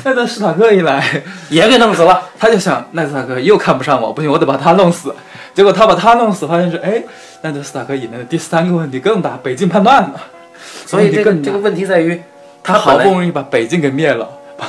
[0.03, 2.21] 奈德史塔克一来， 也给弄死了。
[2.37, 5.15] 他就想奈德史塔克又看不上我，不行，我得把他弄死。
[5.53, 7.01] 结果他把他弄死，发现是哎，
[7.41, 10.21] 奈德史塔克引来的第三个问题更大，北境叛乱了。
[10.85, 12.21] 所以这个这个问题在于，
[12.61, 14.65] 他好不容易把北境给灭了，把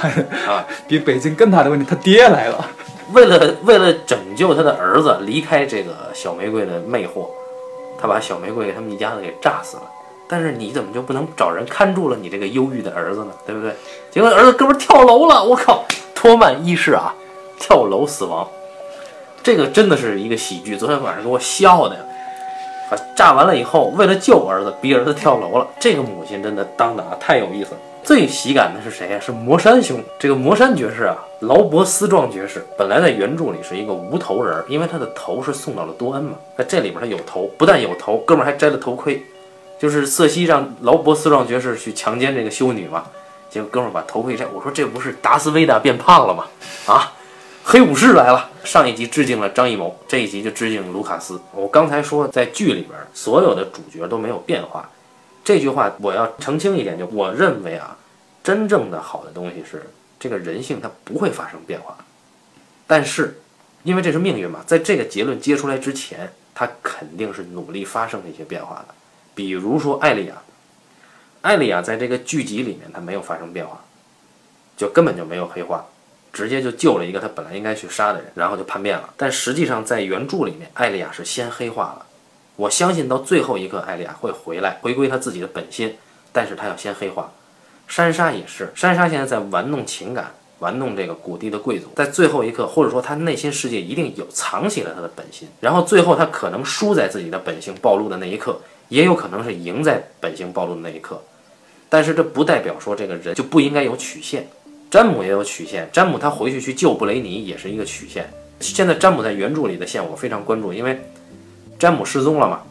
[0.52, 2.64] 啊，比北境更大的问题，他爹来了。
[3.12, 7.28] 为了为了拯救他的儿子离开这个小玫瑰的魅惑，
[8.04, 9.84] 他把小玫瑰他们一家子给炸死了。
[10.28, 13.32] 但是你怎么就不能找人看住了你这个忧郁的儿子呢？
[13.46, 13.74] 对不对？
[14.10, 15.84] 结果儿子哥们跳楼了，我靠！
[16.14, 17.14] 托曼一世啊，
[17.58, 18.46] 跳楼死亡，
[19.42, 20.76] 这个真的是一个喜剧。
[20.76, 22.02] 昨天晚上给我笑的呀！
[22.90, 25.66] 啊，炸完了以后，为了救儿子，逼儿子跳楼了。
[25.80, 27.78] 这个母亲真的当的啊，太有意思了。
[28.04, 29.98] 最喜感的是谁呀、是魔山兄。
[30.18, 36.36] 这个魔山爵士啊，劳勃斯壮爵士，本来在原著里是一个无头人，因为他的头是送到了多恩嘛。
[36.58, 39.24] 在这里边他有头，不但有头，哥们还摘了头盔。
[39.78, 43.04] 就是瑟西让劳勃斯壮爵士去强奸这个修女嘛，
[43.48, 46.44] 结果哥们把头盔摘，我说这不是达斯维达变胖了吗？
[46.84, 47.10] 啊，
[47.64, 48.50] 黑武士来了。
[48.64, 51.40] 上一集致敬了张艺谋，这一集就致敬卢卡斯。
[51.52, 54.88] 我刚才说在剧里边所有的主角都没有变化，
[55.44, 57.96] 这句话我要澄清一点，就我认为啊，
[58.42, 61.98] 真正的好的东西是这个人性它不会发生变化，
[62.86, 63.38] 但是
[63.82, 68.94] 因为这是命运嘛，在这个结论接出来之前，它肯定是努力发生了一些变化的。
[69.34, 70.36] 比如说艾丽亚，
[71.42, 73.84] 艾丽亚在这个剧集里面她没有发生变化，
[74.78, 75.84] 就根本就没有黑化，
[76.32, 79.12] 直接就救了一个她本来应该去杀的人，然后就叛变了。
[79.18, 82.03] 但实际上在原著里面，艾丽亚是先黑化了。
[82.56, 85.96] 我相信到最后一刻，艾丽亚会回来，回归她自己的本心，
[86.32, 87.32] 但是她要先黑化。
[87.88, 101.20] 珊莎也是，珊莎现在在玩弄情感，玩弄这个谷地的贵族，在最后一刻，或者说她内心世界一定有藏起了她的本心，然后最后她可能输在自己的本性暴露的那一刻，也有可能是赢在本性暴露的那一刻。
[101.88, 104.48] 但是这不代表说这个人就不应该有曲线，
[104.90, 108.28] 詹姆也有曲线，詹姆他回去去救布雷尼也是一个曲线。
[108.60, 110.98] 现在詹姆在原著里的线我非常关注，因为
[111.78, 112.62] 詹姆失踪了嘛。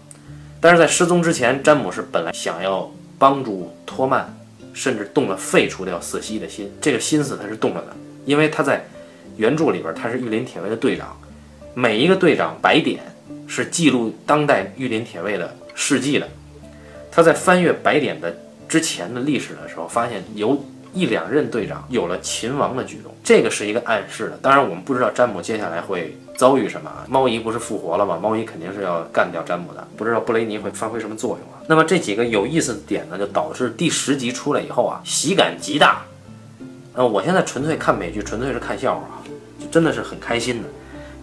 [0.59, 2.89] 但是在失踪之前，詹姆是本来想要
[3.19, 4.33] 帮助托曼，
[4.73, 7.93] 甚至动了废除掉瑟西的心，这个心思他是动了的，
[8.25, 8.85] 因为他在
[9.35, 11.17] 原著里边他是御林铁卫的队长，
[11.73, 13.01] 每一个队长白点
[13.45, 16.27] 是记录当代御林铁卫的事迹的。
[17.11, 18.35] 他在翻阅白点的
[18.67, 20.63] 之前的历史的时候，发现有
[20.93, 24.37] 一两任队长有了秦王的举动，这个是一个暗示的。
[24.41, 26.91] 当然，我们不知道詹姆接下来会遭遇什么。
[27.09, 28.19] 猫姨不是复活了吗？
[28.21, 29.85] 猫姨肯定是要干掉詹姆的。
[29.97, 31.59] 不知道布雷尼会发挥什么作用啊？
[31.67, 36.03] 那么这几个有意思的点呢，就导致第十集出来以后啊，喜感极大。
[36.93, 39.17] 呃，我现在纯粹看美剧，纯粹是看笑话啊，
[39.59, 40.69] 就真的是很开心的。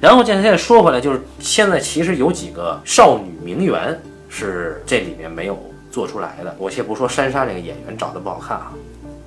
[0.00, 3.96] 然后现在说回来，就是现在其实有几个少女名媛
[4.28, 5.56] 是这里面没有
[5.92, 6.56] 做出来的。
[6.58, 8.72] 我先不说珊莎这个演员长得不好看啊。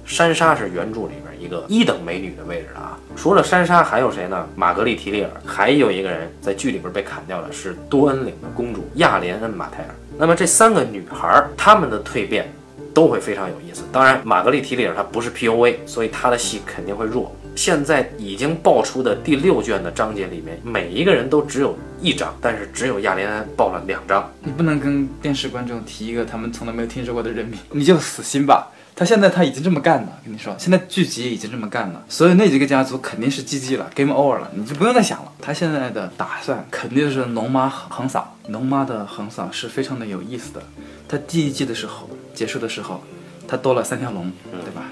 [0.05, 4.47] 珊莎是原著里边一个一等美女的位置啊，除了珊莎还有谁呢？
[4.55, 9.89] 玛格丽提利尔，还有一个人在剧里边被砍掉了，是多恩领的公主亚莲恩马泰尔。
[10.17, 12.51] 那么这三个女孩，她们的蜕变
[12.93, 13.83] 都会非常有意思。
[13.91, 17.35] 当然，玛格丽提利尔她不是 POV，所以她的戏肯定会弱。
[17.55, 24.29] 现在已经爆出的第六卷的章节里面，每一个人都只有一张，但是只有亚莲安爆了两张。
[24.41, 28.67] 你不能跟电视观众提一个他们从来没有听说过的人名，你就死心吧。
[28.95, 35.31] 他现在他已经这么干了，跟你说，现在剧集已经这么干了，所以那几个家族肯定是 GG 了，Game Over 了，你就不用再想了。
[35.41, 40.61] 他现在的打算肯定是龙妈横扫，龙妈的横扫是非常的有意思的。
[41.07, 43.03] 他第一季的时候结束的时候，
[43.47, 44.83] 他多了三条龙，对吧？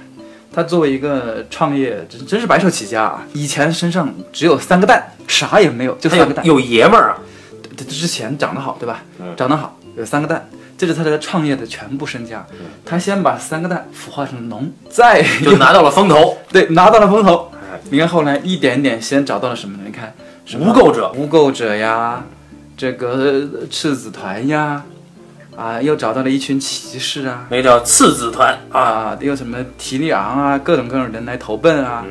[0.54, 3.26] 他作为一个创业，真真是白手起家啊！
[3.34, 7.18] 以前身上只有三个蛋，啥也没有，就三个蛋，有爷们儿啊！
[7.78, 9.02] 他之前长得好，对吧？
[9.38, 10.48] 长得好，有三个蛋。
[10.78, 12.44] 这是他的创业的全部身家，
[12.84, 17.52] 他先把三个蛋孵化成龙，再就拿到了风投，对，拿到了风头。
[17.92, 19.84] 你看后来一点点先找到了什么呢？
[19.86, 20.12] 你看
[20.60, 22.26] 无垢者，无垢者呀，
[22.76, 24.84] 这个赤子团呀，
[25.56, 32.04] 啊，又找到了一群骑士啊，那叫赤子团啊，又什么提利昂啊，各种各种人来投奔啊。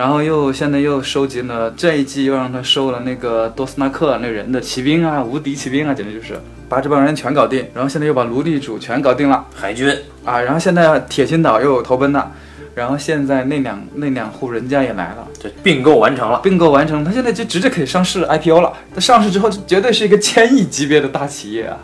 [0.00, 6.40] 然后又现在又收集了这一季又让他收了那个多斯纳克那人的骑兵啊，无敌骑兵啊，简直就是
[6.70, 7.66] 把这帮人全搞定。
[7.74, 9.94] 然后现在又把奴隶主全搞定了，海军
[10.24, 10.40] 啊。
[10.40, 12.32] 然后现在铁心岛又有投奔了，
[12.74, 18.72] 然后现在那两那两户人家也来了，这并购完成了，并购完成，他现在就直接可以上市 IPO 了。
[18.94, 21.76] 他上市之后绝对是一个千亿级别的大企业啊。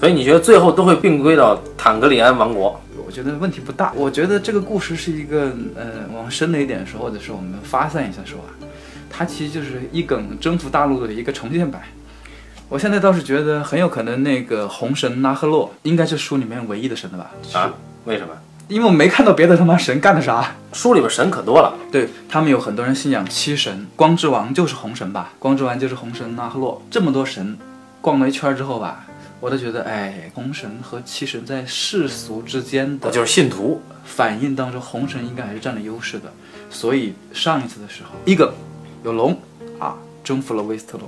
[0.00, 2.80] 所以你觉得最后都会并归到坦格里安王国？
[3.14, 3.92] 我觉得问题不大。
[3.94, 8.50] 我觉得这个故事是一个，呃，往深了一点说，或者是我们发散一下说啊，
[9.08, 11.80] 它其实就是一梗征服大陆的一个重建版。
[12.68, 17.30] 我现在倒是觉得很有可能那个红神拉赫洛应该是书里面唯一的神了吧？
[17.56, 17.72] 啊？
[18.04, 18.34] 为什么？
[18.66, 20.56] 因为我没看到别的他妈神干的啥。
[20.72, 21.72] 书里边神可多了。
[21.92, 25.30] 对他们有很多人信仰七神，光之王就是红神吧？
[25.38, 26.82] 光之王就是红神拉赫洛。
[26.90, 27.56] 这么多神，
[28.00, 29.06] 逛了一圈之后吧。
[29.44, 36.32] 我都觉得，哎，红神和七神在世俗之间的，就是信徒反应当中，红神应该还是占了优势的。
[36.70, 38.54] 所以上一次的时候，一个
[39.04, 39.38] 有龙
[39.78, 41.06] 啊，征服了威斯特洛，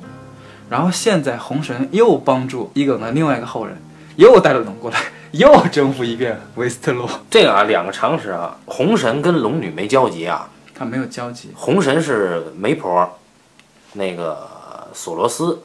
[0.69, 3.75] 然后现在红神又帮助伊耿的另外一个后人，
[4.17, 7.09] 又带了龙过来，又征服一遍威斯特洛。
[7.31, 11.53] 这个啊，两个常识啊，红神跟龙女没交集啊，他没有交集。
[11.55, 13.19] 红神是媒婆，
[13.95, 14.47] 那个
[14.93, 15.59] 索罗斯。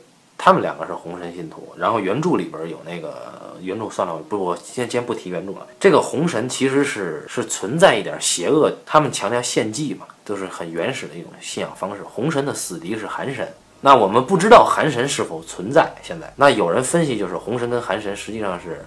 [0.44, 5.68] 他们两个是红神信徒，然后原著里边有那个原著算了，不，我先先不提原著了。
[5.80, 12.02] 这个红神其实是是存在一点邪恶，他们强调献祭嘛，都是很原始的一种信仰方式。
[12.02, 13.48] 红神的死敌是寒神，
[13.82, 15.88] 那我们不知道寒神是否存在。
[16.02, 18.84] 现在，那有人分析就是红神跟寒神实际上是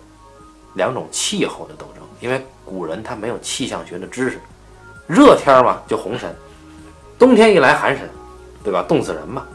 [0.75, 4.41] 两种气候的斗争，因为古人他没有气象学的知识，
[5.07, 6.35] 热天嘛就红神，
[7.17, 8.11] 冬天一来寒神，
[8.65, 8.85] 对吧？
[8.89, 9.47] 冻死人嘛。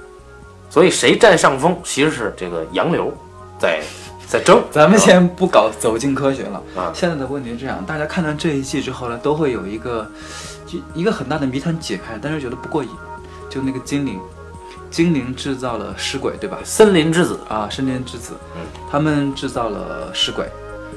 [0.70, 3.11] 所以谁占上风，其实是这个洋流，
[3.57, 3.82] 在
[4.28, 4.63] 在争。
[4.72, 6.91] 咱们先不搞走进科学了啊。
[6.93, 10.09] 现在的问题是这样，大家看到这一季之后呢，都会有一个
[10.65, 12.89] 就一个很大的谜团解开，但是觉得不过瘾。
[13.49, 14.20] 就那个精灵，
[14.91, 16.59] 精灵制造了尸鬼，对吧？
[16.63, 18.61] 森林之子啊，森林之子，嗯，
[18.91, 20.45] 他们制造了尸鬼，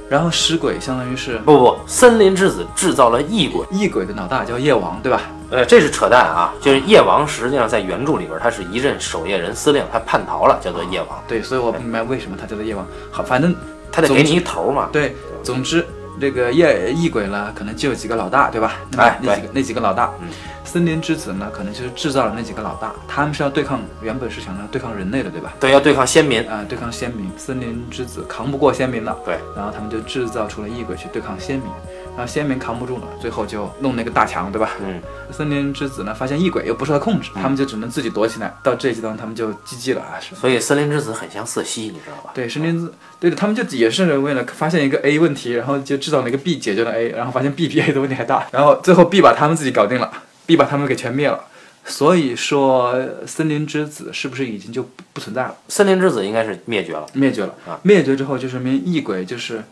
[0.09, 5.23] 然后尸鬼相当于是不不，森林之子制造了异鬼，异鬼的老大叫夜王，对吧？
[5.51, 6.53] 呃，这是扯淡啊！
[6.61, 11.23] 就是夜王，实际上在原著里边，他是一任守夜人司令，他叛逃了，叫做夜王。
[11.29, 12.87] 对，所以我不明白为什么他叫做夜王。
[13.11, 13.55] 好，反正
[13.91, 14.89] 他得给你一头嘛。
[14.91, 15.87] 对，总之
[16.21, 18.75] 这个夜异鬼呢，可能就有几个老大，对吧？
[18.97, 20.11] 哎，那几个那几个老大。
[20.21, 20.29] 嗯。
[20.65, 25.53] 森林之子呢，可能就是制造了那几个老大，他们是要对抗，原本是想要对抗人类的，对吧？
[25.61, 27.31] 对，要对抗先民啊，对抗先民。
[27.37, 31.69] 森林之子扛不过先民了，对，然后他们就制造出了异鬼去对抗先民。
[32.17, 34.71] 然后先民扛不住了，最后就弄那个大墙，对吧？
[34.85, 35.01] 嗯，
[35.33, 38.55] 森林之子呢，发现异鬼又不受他控制，他们就只能自己躲起来。
[38.63, 40.21] 到这一阶段，他们就 GG 了啊！
[40.21, 40.35] 是。
[40.35, 42.31] 所以森林之子很像瑟西，你知道吧？
[42.35, 50.13] 对，森林之，对的，他们就也是为了发现一个 A 问题，然后就制造了一个 B 解决了 A，然后发现 B 比 A 的问题还大，然后最后 B 把他们自己搞定了
[50.45, 51.41] ，B 把他们给全灭了。
[51.85, 52.95] 所以说，
[53.27, 55.57] 森林之子是不是已经就不不存在了？
[55.67, 57.05] 森林之子应该是灭绝了。
[57.13, 57.81] 灭绝了啊！
[57.83, 59.65] 灭绝之后，就说明异鬼就是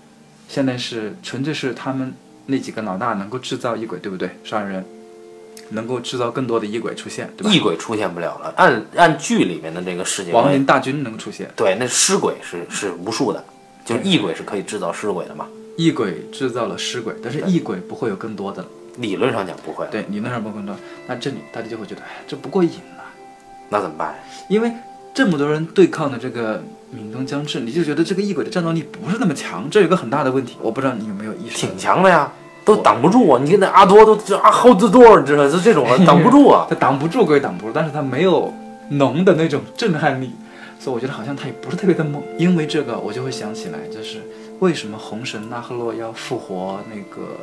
[0.48, 2.12] 现在是纯粹是他们
[2.50, 4.28] 那几个老大能够制造异鬼，对不对？
[4.44, 4.84] 杀人
[5.70, 7.50] 能够制造更多的异鬼出现，对吧？
[7.50, 8.52] 异鬼出现不了了。
[8.56, 13.42] 按按剧里面的那个世界亡灵大军能出现，对，那尸鬼是是无数的，
[13.84, 15.46] 就是异鬼是可以制造尸鬼的嘛。
[15.76, 18.68] 异鬼制造了尸鬼，但是异鬼不会有更多的了。
[18.96, 20.76] 理论上讲不会，对，理论上不会更多。
[21.06, 23.06] 那这里大家就会觉得，哎，这不过瘾啊。
[23.70, 24.14] 那怎么办？
[24.48, 24.70] 因为
[25.14, 30.56] 这么多人对抗的这个闽东将至，你就觉得这个异鬼的战斗力不是那么强，这有个很大的问题。
[30.60, 31.56] 我不知道你有没有意识？
[31.56, 32.30] 挺强的呀，
[32.64, 33.40] 都挡不住啊！
[33.42, 36.66] 你看那阿多都这啊好多多，你知道就这种挡不住啊。
[36.70, 38.52] 他挡不住归挡不住，但是他没有
[38.90, 40.30] 浓的那种震撼力，
[40.78, 42.22] 所以我觉得好像他也不是特别的猛。
[42.38, 44.18] 因为这个，我就会想起来，就是
[44.60, 47.36] 为什么红神拉赫洛要复活那个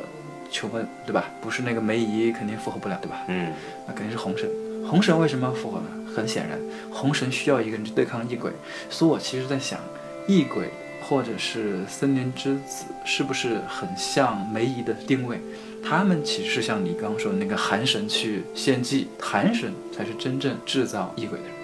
[0.50, 1.24] 求问，对吧？
[1.40, 3.16] 不是那个梅姨肯定复活不了，对吧？
[3.28, 3.52] 嗯，
[3.86, 4.48] 那肯定是红神。
[4.88, 5.84] 红神为什么要复活呢？
[6.16, 6.58] 很显然，
[6.90, 8.50] 红神需要一个人去对抗异鬼，
[8.88, 9.78] 所以我其实在想，
[10.26, 10.70] 异鬼
[11.08, 15.40] 或者是森林之子是不是很像梅姨的定位？
[15.82, 21.54] 他们其实是像你刚刚说的那个寒神去献祭，寒神才是真正制造异鬼的人。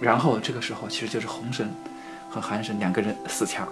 [0.00, 1.68] 然后这个时候其实就是红神
[2.30, 3.66] 和寒神两个人死掐，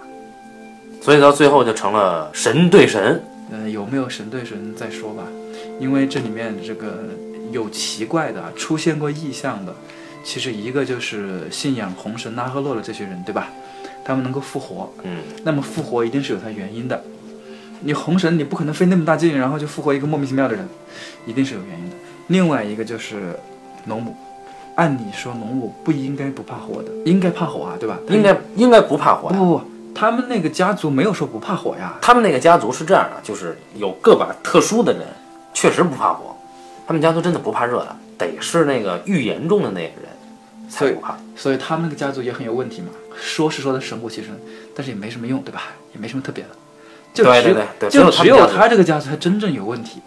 [1.01, 3.23] 所以到最后就成了神对神。
[3.51, 5.23] 呃，有没有神对神再说吧，
[5.79, 7.05] 因为这里面这个
[7.51, 9.73] 有奇怪的，出现过异象的，
[10.25, 13.47] 其实一个就是信仰红神拉赫洛的这些人，对吧？
[14.09, 16.99] 他们能够复活，嗯，那么复活一定是有它原因的。
[17.81, 20.67] 你红神你不可能费那么大劲，然后就复活一个莫名其妙的人，
[21.27, 21.95] 一定是有原因的。
[22.25, 23.35] 另外一个就是
[23.85, 24.15] 龙母，
[24.73, 27.99] 按理说龙母不应该不怕火的，应该怕火啊，对吧？
[28.09, 29.37] 应该应该不怕火呀。
[29.37, 31.95] 不不不，他们那个家族没有说不怕火呀。
[32.01, 35.03] 他们那个家族是这样的，就是有个把特殊的人
[35.53, 36.35] 确实不怕火，
[36.87, 40.09] 他们家族真的不怕热的，得是那个预言中的那个人
[40.69, 41.17] 才不怕。
[41.35, 42.89] 所以他们那个家族也很有问题嘛，
[43.19, 44.29] 说是说的神乎其神，
[44.75, 45.63] 但是也没什么用，对吧？
[45.93, 46.49] 也没什么特别的，
[47.13, 49.99] 就对只对对对就只有他这个家族才真正有问题。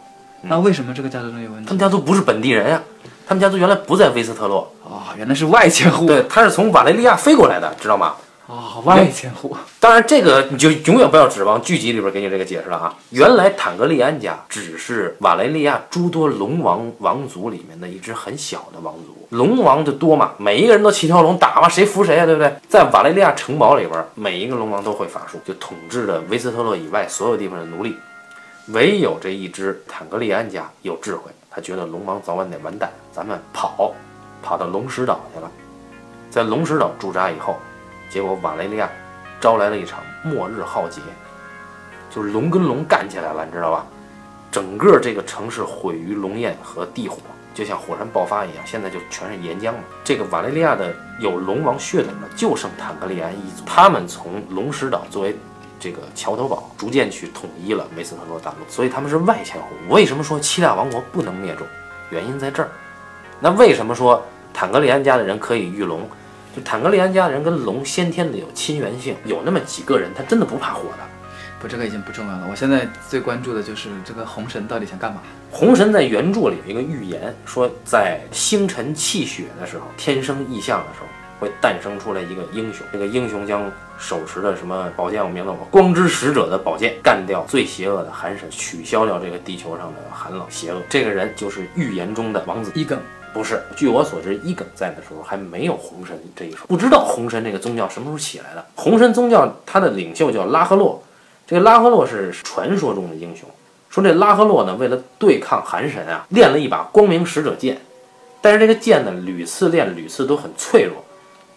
[0.43, 1.79] 那为什么这个家族能有问题他们？
[1.79, 2.83] 家族不是本地人呀，
[3.27, 6.07] 他们家族原来不在威斯特洛，哦，原来是外迁户。
[6.07, 8.15] 对，他是从瓦雷利亚飞过来的，知道吗？
[8.47, 9.57] 哦，外迁户。
[9.79, 12.95] 当然，这个你就永远不要指望剧集里边给你这个解释了啊！
[13.11, 22.55] 原来坦格利安家只是瓦雷利亚诸多龙王王族里面的一支很小的王族，龙王就多嘛，每一个人都七条龙打嘛，谁服谁啊，对不对？
[22.69, 27.97] 在瓦雷利亚城堡里边，每一个龙王都会法术，就统治着维斯特洛以外所有地方的奴隶，
[28.69, 33.95] 唯有这一支坦格利安家有智慧，他觉得龙王早晚得完蛋，咱们跑，
[34.43, 35.51] 跑到龙石岛去了，
[36.31, 37.57] 在龙石岛驻扎以后，
[38.11, 38.87] 结果瓦雷利亚
[39.41, 41.01] 招来了一场末日浩劫，
[42.15, 43.87] 就是龙跟龙干起来了，你知道吧？
[44.51, 47.17] 整个这个城市毁于龙焰和地火，
[47.55, 49.79] 就像火山爆发一样，现在就全是岩浆嘛。
[50.03, 55.37] 这个瓦雷利亚的有龙王血统的就剩坦格利安一族，他们从龙石岛作为
[55.79, 59.69] 这个桥头堡，逐渐去统一了梅斯特洛大陆，所以他们是外迁户。
[59.89, 61.67] 为什么说七大王国不能灭种？
[62.11, 62.69] 原因在这儿。
[63.41, 64.23] 那为什么说
[64.55, 66.09] 坦格利安家的人可以御龙？
[66.55, 71.12] 就坦格利安家的人跟龙先天的有亲缘性，有那么几个人他真的不怕火的。
[71.63, 72.49] 不，这个已经不重要了。
[72.51, 75.23] 我现在最关注的就是这个红神到底想干嘛？
[75.49, 81.07] 红神在原著里有一个预言，说在星辰泣血的时候，天生异象的时候，
[81.39, 82.85] 会诞生出来一个英雄。
[82.93, 90.83] 这个英雄将手持的什么宝剑，我名字我光之使者的宝剑，干掉最邪恶的寒神，取消掉这个地球上的寒冷邪恶。
[90.89, 92.73] 这个人就是预言中的王子。
[92.75, 92.99] 伊耿，
[93.33, 98.67] 不是，据我所知，伊耿在的时候还没有红神这一说，不知道红神这个宗教什么时候起来的。
[98.75, 101.01] 红神宗教它的领袖叫拉赫洛，
[101.53, 103.47] 这拉赫洛是传说中的英雄。
[103.91, 107.79] 说这拉赫洛呢，为了对抗寒神啊，练了一把光明使者剑，
[108.41, 111.05] 但是这个剑呢，屡次练屡次都很脆弱。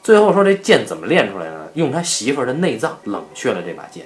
[0.04, 1.68] 最后说这剑怎么练出来的呢？
[1.76, 4.06] 用他媳妇儿的内脏冷却了这把剑，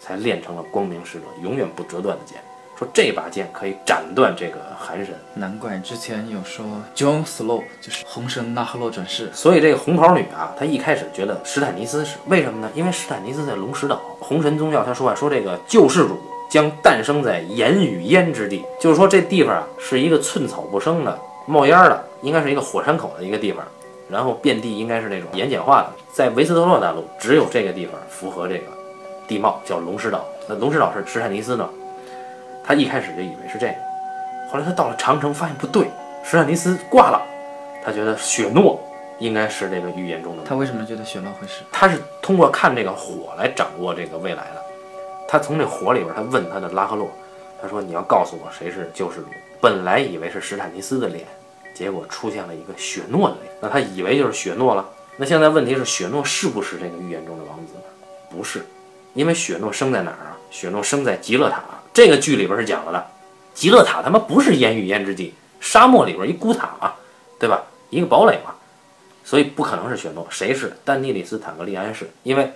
[0.00, 2.38] 才练成了光明使者永远不折断的剑。
[2.78, 5.12] 说这把剑可以斩断这个寒神。
[5.34, 6.64] 难怪之前有说
[6.94, 9.28] John Slow 就是红神拉赫洛转世。
[9.34, 12.70] 所以这个红袍女啊，她一开始觉得史坦尼斯是为什么呢？
[12.76, 16.16] 因为史坦尼斯在龙石岛，红神宗教他说啊，说这个救世主
[16.48, 23.64] 将诞生在盐与烟之地，就是说这地方啊是一个寸草不生的、冒烟的，应该是一个火山口的一个地方，
[24.08, 28.66] 然后遍地应该是那种盐碱化的，在维斯特洛大陆只有这个地方符合这个
[29.26, 30.24] 地貌，叫龙石岛。
[30.48, 31.68] 那龙石岛是史坦尼斯的。
[32.68, 33.74] 他一开始就以为是这个，
[34.52, 35.88] 后来他到了长城，发现不对，
[36.22, 37.26] 史坦尼斯挂了，
[37.82, 38.78] 他觉得雪诺
[39.18, 40.42] 应该是这个预言中的。
[40.44, 41.62] 他为什么觉得雪诺会是？
[41.72, 44.62] 他是通过看这个火来掌握这个未来的。
[45.26, 47.10] 他从这火里边，他问他的拉赫洛，
[47.62, 49.28] 他说：“你要告诉我谁是救世主。”
[49.62, 51.24] 本来以为是史坦尼斯的脸，
[51.74, 54.86] 结果出现了一个雪诺的脸，那他以为就是雪诺了。
[55.16, 57.80] 那现在问题是，雪诺是不是这个预言中的王子呢？
[58.28, 58.62] 不是，
[59.14, 60.36] 因为雪诺生在哪儿啊？
[60.50, 61.62] 雪诺生在极乐塔。
[61.98, 63.04] 这个剧里边是讲了的，
[63.54, 66.92] 极乐塔他妈不是烟与烟之地，沙漠里边一孤塔嘛，
[67.40, 67.60] 对吧？
[67.90, 68.54] 一个堡垒嘛，
[69.24, 70.24] 所以不可能是雪诺。
[70.30, 70.76] 谁是？
[70.84, 72.52] 丹尼里斯坦格利安是，因为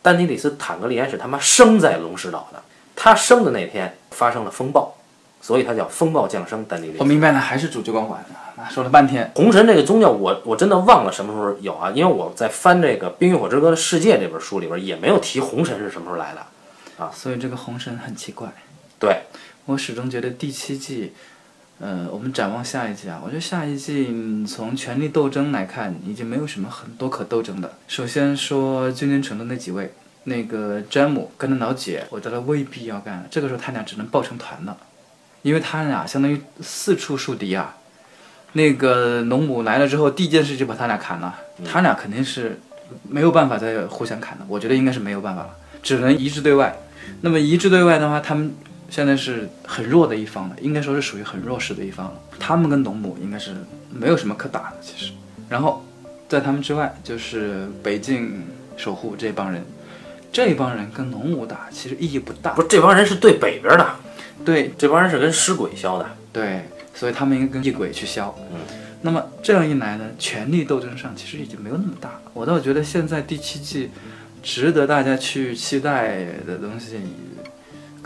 [0.00, 2.62] 丹尼里斯坦格利安是他妈生在龙石岛的，
[2.94, 4.96] 他生的那天发生了风暴。
[5.42, 6.96] 所以他叫风暴降生，丹尼利。
[6.98, 8.24] 我明白了，还是主角光环！
[8.70, 11.92] 说了半天，红神这个宗教，我我真的忘了什么时候有啊？
[11.94, 17.12] 因为我在翻这个《冰与火之歌的世界》这本书里边，也没有提红神是什么时候来的啊。
[17.14, 18.48] 所以这个红神很奇怪。
[18.98, 19.22] 对，
[19.66, 21.12] 我始终觉得第七季，
[21.78, 27.76] 呃，我们展望下一季啊，我觉得下一季从权力斗争来看，已经没有什么很多可斗争的。
[27.88, 29.92] 首先说君临城的那几位，
[30.24, 34.76] 那个詹姆跟他老姐，我觉得未必要干了，这个时候他俩只能抱成团了。
[35.42, 37.76] 因为他俩相当于四处树敌啊，
[38.54, 41.38] 那个龙母来了之后，第一件事就把他俩砍了。
[41.64, 42.58] 他俩肯定是
[43.08, 46.76] 没有办法再互相砍的，我觉得应该是没有办法了，只能一致对外。
[47.20, 48.52] 那么一致对外的话，他们
[48.88, 52.20] 现在是很弱的一方了，应该说是属于很弱势的一方了。
[52.38, 53.54] 他们跟龙母应该是
[53.90, 55.12] 没有什么可打的，其实。
[55.48, 55.84] 然后
[56.28, 58.42] 在他们之外，就是北境
[58.76, 59.64] 守护这帮人，
[60.32, 62.52] 这帮人跟龙母打其实意义不大。
[62.54, 63.86] 不是这帮人是对北边的。
[64.44, 66.62] 对，这帮人是跟尸鬼削的，对，
[66.94, 68.32] 所以他们应该跟异鬼去削。
[68.52, 68.58] 嗯，
[69.02, 72.20] 那么这样一来呢，权力斗争上其实已经没有那么大。
[72.34, 73.90] 我倒觉得现在第七季，
[74.42, 77.00] 值得大家去期待的东西，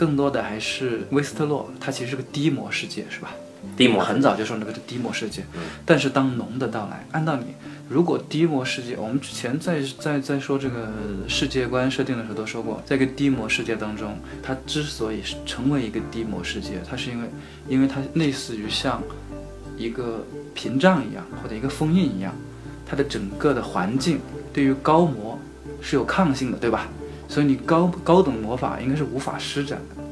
[0.01, 3.35] 更多的还是威斯特洛，它其实是个低模世界，是吧？
[3.77, 5.45] 低模很早就说那个是低模世界，
[5.85, 7.45] 但是当龙的到来，按道理。
[7.87, 10.89] 如果低模世界，我们之前在在在说这个
[11.29, 17.29] 世界观设定的时候都说过，在一个低模世界当中，它之所以成为一个低模世界，它是因为，
[17.69, 19.03] 因为它类似于像
[19.77, 20.25] 一个
[20.55, 22.35] 屏障一样，或者一个封印一样，
[22.87, 24.19] 它的整个的环境
[24.51, 25.39] 对于高模
[25.83, 26.89] 是有抗性的，对吧？
[27.31, 30.03] 所以你高高等魔法应该是无法施展的。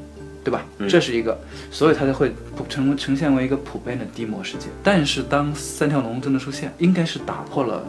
[0.44, 0.64] 对吧？
[0.88, 1.38] 这是一个，
[1.70, 2.32] 所以它才会
[2.70, 4.68] 成呈现为一个普遍的低魔世界。
[4.82, 7.84] 但是当三条龙真的出现，应该是打破了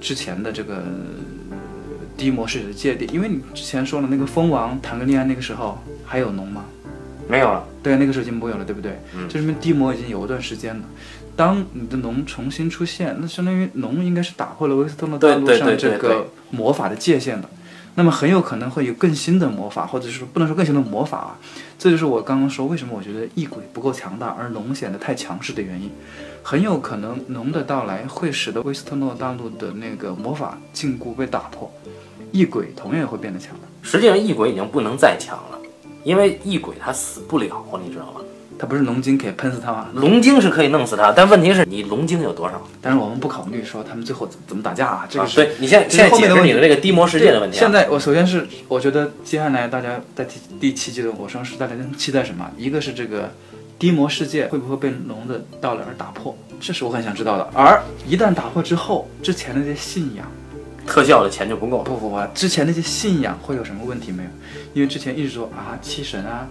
[0.00, 0.84] 之前的这个
[2.16, 3.08] 低魔世界的界定。
[3.12, 6.66] 因为你之前说了那个蜂王谈个恋爱那个时候还有龙吗？
[7.26, 7.66] 没有了。
[7.82, 8.92] 对，那个时候已经没有了，对不对？
[9.16, 9.26] 嗯。
[9.28, 10.84] 这说明低魔已经有一段时间了。
[11.34, 17.48] 当你的龙重新出现，那相当于龙应该是打破了威斯特洛大陆上这个魔法的界限的。
[17.96, 21.38] 那么很有可能会有更新的魔法，或者是不能说更新的魔法啊，
[21.78, 25.90] 这就是我刚刚说为什么我觉得异鬼不够强大，而龙显得太强势的原因。
[26.42, 31.72] 很有可能龙的到来会使得威斯特诺大陆的那个魔法禁锢被打破，
[32.32, 33.60] 异鬼同样也会变得强大。
[33.82, 35.58] 实际上异鬼已经不能再强了，
[36.02, 38.20] 因为异鬼他死不了，你知道吗？
[38.56, 39.88] 他不是龙精可以喷死它吗？
[39.94, 42.62] 龙精是可以弄死它，但问题是你龙精有多少？
[42.80, 45.36] 但是我们不考虑说他们最后怎怎么打架啊，这个是。
[45.36, 47.58] 对你现在现在解释你的这个低魔世界的问题。
[47.58, 52.48] 现在我首先是我觉得接下来大家在第第七季的火生时，大家期待什么？
[52.56, 53.28] 一个是这个
[53.78, 56.36] 低魔世界会不会被龙的到来而打破？
[56.60, 57.50] 这是我很想知道的。
[57.52, 60.24] 而一旦打破之后，之前的那些信仰，
[60.86, 61.82] 特效的钱就不够。
[61.82, 64.28] 不不不，之前那些信仰会有什么问题没有？
[64.74, 66.46] 因为之前一直说啊，七神啊。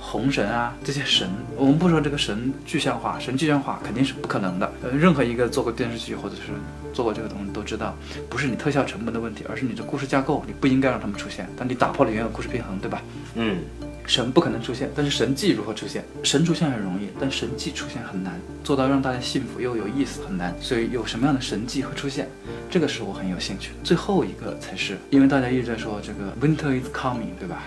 [0.00, 4.72] 红神啊，这些神，我们不说这个神具象化，神具象化肯定是不可能的。
[4.82, 6.52] 呃，任何一个做过电视剧或者是
[6.92, 7.94] 做过这个东西都知道，
[8.28, 11.48] 不是你特效成本的问题，而是你的故事架构，你不应该让他们出现。
[11.56, 13.02] 但你打破了原有故事平衡，对吧？
[13.34, 13.58] 嗯，
[14.06, 16.02] 神不可能出现，但是神迹如何出现？
[16.22, 20.54] 神出现很容易，但神迹出现很难，做到让大家信服又有意思很难。
[20.60, 22.28] 所以有什么样的神迹会出现？
[22.70, 23.72] 这个是我很有兴趣。
[23.84, 27.62] 最后一个才是，因为大家一直在说这个 Winter is coming，对吧？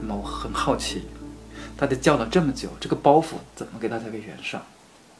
[0.00, 1.02] 那么我很好奇。
[1.76, 4.60] 大家叫了这么久，这个包袱怎么给他才给圆上？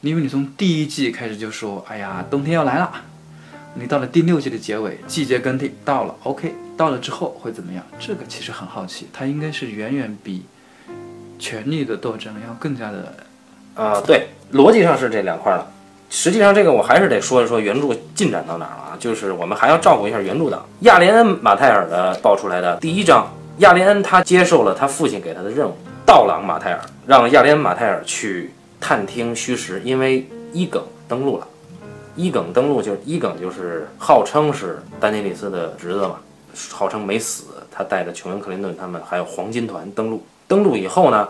[0.01, 2.91] 因为你从第一季开始就说，哎呀，冬天要来了。
[3.75, 7.83] 你到了第六季的结尾，季节更替到了，OK，到了之后会怎么样？
[7.99, 10.45] 这个其实很好奇，它应该是远远比
[11.39, 13.15] 权力的斗争要更加的，
[13.75, 15.67] 啊，对，逻辑上是这两块了。
[16.11, 18.97] 实际上，这个我还是得说一说原著进展到哪儿了啊？
[18.99, 20.67] 就是我们还要照顾一下原著党。
[20.81, 23.27] 亚连恩马泰尔的爆出来的第一章，
[23.59, 25.75] 亚连恩他接受了他父亲给他的任务。
[26.13, 31.49] 道朗马泰尔让亚连马泰尔去探听虚实，因为伊耿登陆了。
[32.17, 36.17] 伊耿登陆就是伊耿，就是号称是丹尼里斯的侄子嘛，
[36.71, 37.45] 号称没死。
[37.71, 40.23] 他带着琼恩克林顿他们还有黄金团登陆。
[40.47, 41.27] 登陆以后呢，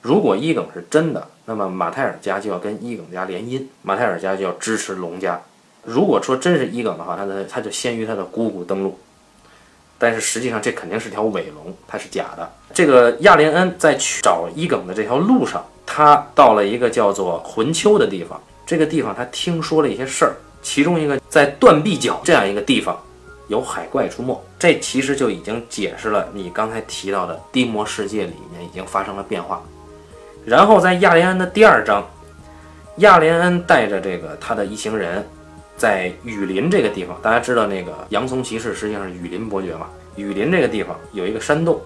[0.00, 5.38] 如果伊耿是真的，那么马泰尔家就要跟伊耿家联姻，马泰尔家就要支持龙家。
[5.84, 8.98] 如果说真是伊耿的话，他的他就先于他的姑姑登陆。
[9.98, 12.48] 但是实际上这肯定是条伪龙，它是假的。
[12.72, 18.40] 这个亚连恩在去找伊耿的这条路上，他到了一个叫做魂丘的地方。
[18.64, 22.96] 这个地方他听说了一些事儿，其中一个在断臂角这样一个地方
[23.48, 29.60] 有海怪出没，这其实就已经解释了你刚才提到的低魔世界里面已经发生了变化。
[30.44, 32.06] 然后在亚连恩的第二章，
[32.98, 35.26] 亚连恩带着这个他的一行人。
[35.78, 39.86] 在雨林这个地方，大家知道那个洋葱骑士实际上是雨林伯爵嘛？
[40.16, 41.80] 雨林这个地方有一个山洞，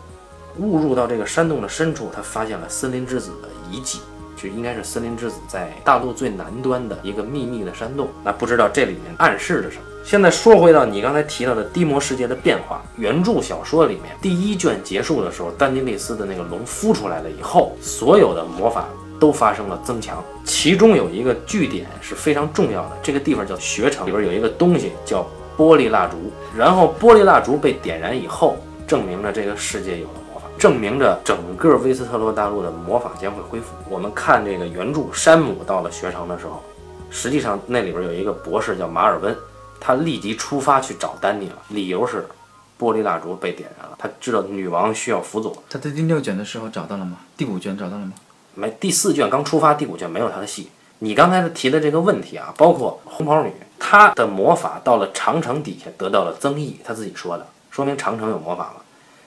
[0.59, 4.01] 误入到这个山洞的深处，他发现了森林之子的遗迹，
[4.35, 8.09] 就应该是森林之子在大陆最南端的一个秘密的山洞。
[8.25, 9.83] 那不知道这里面暗示着什么？
[10.03, 18.89] 现在说回到你刚才提到的低魔世界的变化，原著小说里面第一卷结束的时候，丹尼利斯的那个龙孵出来了以后，所有的魔法。
[19.23, 25.25] 都发生了增强，其中有一个据点是非常重要的，这个地方叫学城，里边有一个东西叫
[25.57, 26.17] 玻璃蜡烛，
[26.59, 33.69] 然后玻璃蜡烛被点燃以后，证明着这个世界有了魔法，证明着整个威斯特洛大陆的魔法将会恢复。
[33.89, 36.61] 我们看这个原著，山姆到了学城的时候，
[37.09, 39.33] 实际上那里边有一个博士叫马尔温，
[39.79, 42.27] 他立即出发去找丹尼了，理由是
[42.77, 45.63] 玻璃蜡烛被点燃了，他知道女王需要辅佐。
[45.71, 47.19] 他在第六卷的时候找到了吗？
[47.37, 48.15] 第五卷找到了吗？
[48.55, 50.71] 没第四卷刚出发，第五卷没有他的戏。
[50.99, 58.83] 你刚才提的这个问题啊，包括红袍女，她的魔法到了长城底下得到了增益，她自己说的，说明长城有魔法了。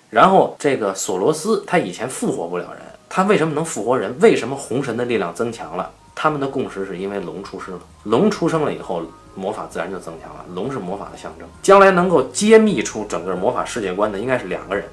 [0.09, 4.15] 然后这个索罗斯，他以前复活不了人，他为什么能复活人？
[4.21, 5.91] 为什么红神的力量增强了？
[6.13, 9.01] 他们的共识是因为龙出世了，龙出生了以后，
[9.35, 10.45] 魔法自然就增强了。
[10.53, 14.85] 龙是魔法的象征，将来能够揭秘出整个魔法世界观的应该是两个人，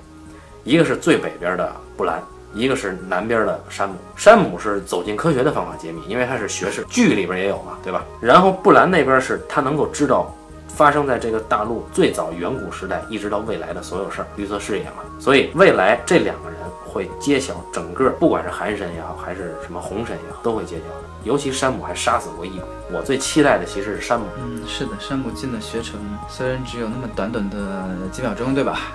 [0.64, 2.20] 一个是最北边的布兰。
[2.55, 8.05] 一个是南边的山姆，山姆是走进科学的方法揭秘，因为他是学士，剧里边也有嘛，对吧？
[8.21, 10.35] 然后布兰那边是他能够知道
[10.69, 15.03] 发生在这个大陆最早远古时代一直到未来的所有事儿，绿色视野嘛。
[15.19, 21.09] 所以未来这两个人会揭晓整个，不管是寒神也好，还是什么红神也好，都会揭晓的。
[21.25, 24.27] 尤其山姆还杀死过异鬼，我最期待的其实是山姆。
[24.39, 28.93] 嗯，是的，山姆进了学城，虽然只有那么短短的几秒钟，对吧？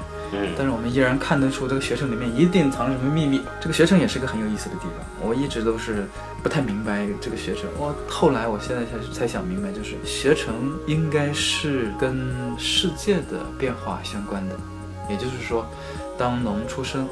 [0.57, 3.41] 但是我们依然看得出这个学城里面一定藏着什么秘密。
[3.59, 6.05] 这个学城也是个很有意思的地方，我一直都是
[6.41, 7.69] 不太明白这个学城。
[7.77, 14.55] 我后来我现在才才想明白，就是学城应该是跟世界的变化相关的。
[15.09, 15.65] 也就是说，
[16.17, 17.07] 当龙出生，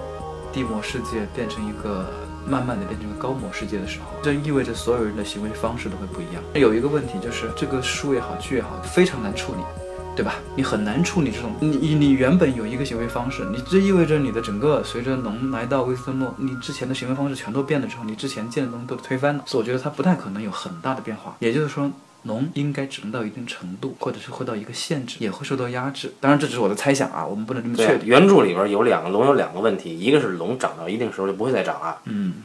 [0.52, 2.06] 地魔世界变成一个
[2.46, 6.44] 慢慢的变成个高魔世界的时候，这意味着所有人的行为方式都会不一样。
[6.54, 9.85] 有一个问题就是这个书也好，剧也好，非常难处理。
[10.16, 10.36] 对吧？
[10.56, 21.36] 你很难处理这种，你你原本有一个行为方式，你这意味着你的整个随着龙来到威斯特洛，你之前的行为方式全都变了之后，你之前建的东西都推翻了，所以我觉得它不太可能有很大的变化。
[21.40, 21.92] 也就是说，
[22.24, 26.14] 龙应该只能到一定程度，或者是会到一个限制，也会受到压制。
[26.22, 28.08] 当然，这只是我的猜想啊，我们不能这么确定。
[28.08, 32.36] 原著里边有两个龙有两个问题，一个是龙长到一定时候就不会再长了，嗯。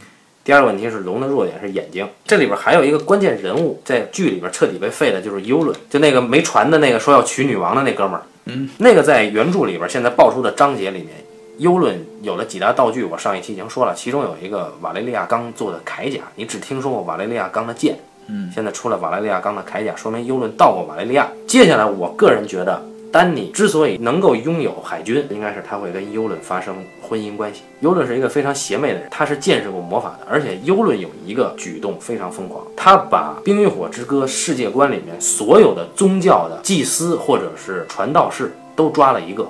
[0.51, 8.23] 第二个问题是龙的弱点是眼睛，这里边还有一个关键人物在剧里边彻底被废的，就是尤伦，就那个没传的那个说要娶女王的那哥们儿。
[8.47, 11.11] 嗯，那个在原著里边现在爆出的章节里面，
[11.59, 17.97] 尤伦有了几大道具，我上一期已经说了，其中有一个瓦雷利亚钢做的铠甲，你只听说过瓦雷利亚钢的剑，
[18.27, 21.29] 嗯，现在出了瓦雷利亚钢的铠甲，说明尤伦到过瓦雷利亚。
[21.47, 22.83] 接下来，我个人觉得。
[23.13, 27.63] 丹尼之所以能够拥有海军，应该是他会跟尤伦发生婚姻关系。
[27.81, 39.49] 尤伦是一个非常邪魅的人，他是见识过魔法的，而且尤伦有一个举动非常疯狂，他把《冰与火之歌》世界观里面所有的宗教的祭司或者是传道士都抓了一个，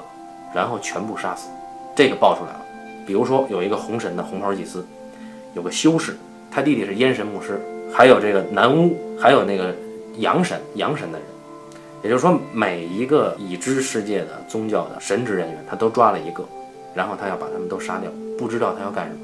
[0.55, 1.51] 然后全部杀死。
[1.95, 2.65] 这个爆出来了，
[3.07, 4.83] 比如说有一个红神的红袍祭司，
[5.53, 6.17] 有个修士，
[6.51, 7.61] 他弟弟是烟神牧师，
[7.93, 9.75] 还有这个南巫，还有那个
[10.17, 11.27] 阳神阳神的人。
[12.03, 16.43] 也就是说，每一个已知世界的宗教的神职人员，他都抓了一个，
[16.95, 19.21] 然后他要把他们都杀掉，不知道他要干什么。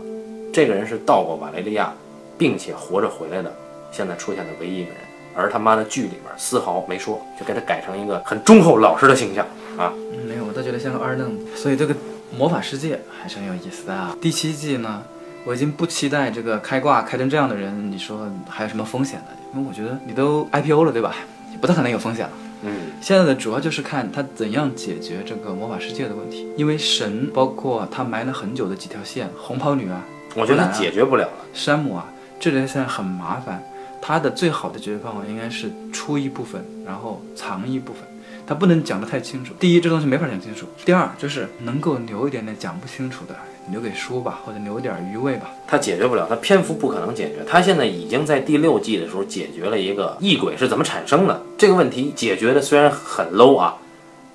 [0.52, 1.92] 这个人是到过瓦雷利亚，
[2.36, 3.50] 并且活着回来的，
[3.90, 4.98] 现在出现的唯一一个人。
[5.34, 9.46] 而他妈的剧里边丝毫没说，就给他改成一个很忠厚老实的形象
[9.76, 9.92] 啊。
[10.26, 11.46] 没有，我倒觉得像个二愣子。
[11.54, 11.94] 所以这个
[12.36, 14.16] 魔法世界还是很有意思的啊。
[14.20, 15.02] 第七季呢，
[15.44, 19.26] 我已经不期待这个开挂开成这样的人，你说还有什么风险呢？
[19.54, 21.14] 因为我觉得你都 IPO 了，对吧？
[21.60, 22.32] 不太可能有风险了。
[22.66, 30.04] 嗯，现在的主要就是看他怎样解决这个魔法世界的问题，因为神包括他埋了很久的几条线，红袍女啊，
[30.34, 31.44] 我觉得解决不了了。
[31.54, 32.06] 山姆啊，
[32.38, 33.62] 这条线很麻烦，
[34.02, 38.02] 他的最好的解决方法应该是出一部分，然后藏一部分，
[38.46, 39.54] 他不能讲得太清楚。
[39.58, 43.34] 第一，这东西没法讲清楚；第二，就是能够留一点点讲不清楚的，
[43.70, 45.50] 留给书吧，或者留点余味吧。
[45.66, 47.44] 他解决不了，他篇幅不可能解决。
[47.46, 53.76] 他现在已经在第六季的时候解决了一个异鬼是怎么产生的这个问题，解决的虽然很 low 啊，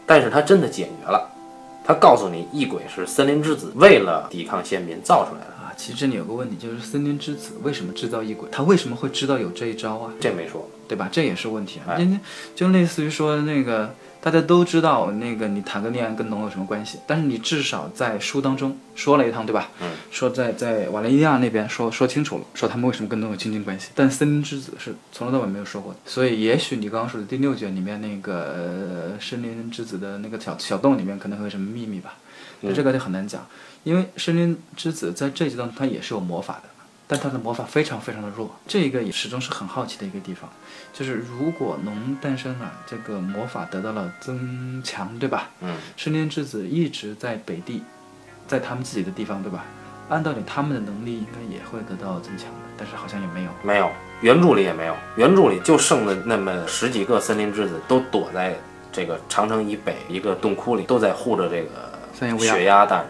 [0.05, 1.29] 但是他真的解决了。
[1.83, 5.47] 他告诉你，异鬼是森林之子为了抵抗先民造出来的。
[5.61, 8.47] 啊，其实这里有个问题，就是森林之子为什么制造异鬼？
[8.51, 10.13] 他为什么会知道有这一招啊？
[10.19, 10.69] 这没说。
[10.87, 11.07] 对吧？
[11.09, 11.95] 这也是问题啊。
[11.95, 12.19] 哎人家
[12.53, 19.69] 就类似于说那个大家都知道那个你谈个恋爱跟龙有什么关系，但是你至少在书当中说了一趟，对吧？
[19.81, 19.89] 嗯。
[20.11, 25.99] 说在在瓦雷利亚那边说说清楚了，说他们为什么跟龙有亲近关系，但森林之子是从头到尾没有说过的。
[26.05, 32.13] 所以也许你刚刚说的第六卷里面那个呃森林之子的那个小小洞里面可能会有什么秘密吧，
[32.59, 33.43] 那这个就很难讲，
[33.83, 36.69] 因为森林之子在这一季当中他也是有魔法的。
[37.11, 40.49] 但他的魔法非常非常的弱，这个也始终是很好奇的一个地方，
[40.93, 45.49] 就是如果龙诞生了，这个魔法得到了增强，对吧？
[45.59, 47.83] 嗯，升天之子一直在北地，
[48.47, 49.65] 在他们自己的地方，对吧？
[50.07, 53.51] 按道理他们的能力应该也会得到增强的，但是好像也没有。
[53.61, 53.91] 没有，
[54.21, 58.55] 原著里也没有，原著里就剩了那么十几个森林之子，都躲在
[58.89, 63.07] 这个长城以北一个洞窟里，都在护着这个三眼乌鸦雪鸦大人，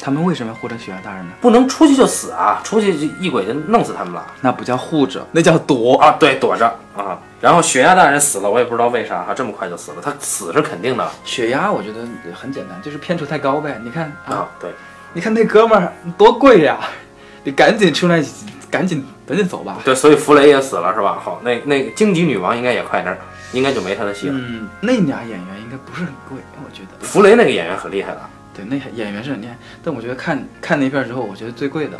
[0.00, 1.32] 他们为什么要护着雪鸦大人呢？
[1.40, 2.60] 不能出去就死啊！
[2.64, 5.96] 出去就异鬼就弄死他们了那不叫护着，那叫躲。
[5.98, 6.16] 啊！
[6.18, 6.66] 对，躲着
[6.96, 7.18] 啊。
[7.40, 9.98] 然后雪鸦大人死了，我也不知道为啥哈，这么快就死了。
[10.02, 12.00] 他死是肯定的血压我觉得
[12.34, 13.80] 很简单，就是片酬太高呗。
[13.82, 14.70] 你看啊，啊，对，
[15.12, 16.78] 你看那哥们儿多贵呀，
[17.44, 18.22] 你赶紧出来，
[18.70, 19.78] 赶紧赶紧走吧。
[19.84, 21.18] 对，所以弗雷也死了是吧？
[21.22, 23.18] 好，那那个荆棘女王应该也快点儿，
[23.52, 24.34] 应该就没他的戏了。
[24.36, 27.06] 嗯，那俩演员应该不是很贵，我觉得。
[27.06, 28.20] 弗雷那个演员很厉害的，
[28.60, 31.98] 对，那演员是很厉害，但我觉得看看那片儿之后，我觉得最贵的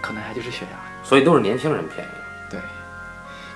[0.00, 0.78] 可能还就是雪鸦。
[1.02, 2.10] 所以都是年轻人便宜。
[2.50, 2.60] 对，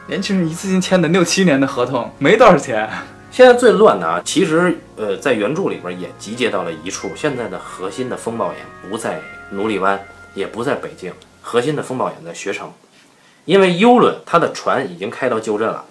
[0.06, 2.88] 年轻人一次性签的六七年的合同，没多少钱。
[3.30, 7.10] 现在最乱的啊，其实呃，在原著里边也集结到了一处。
[7.14, 8.56] 现在的核心的风暴眼
[8.88, 9.20] 不在
[9.50, 9.98] 奴隶湾，
[10.34, 12.70] 也不在北京，核心的风暴眼在学城，
[13.44, 15.84] 因为幽轮他的船已经开到旧镇了，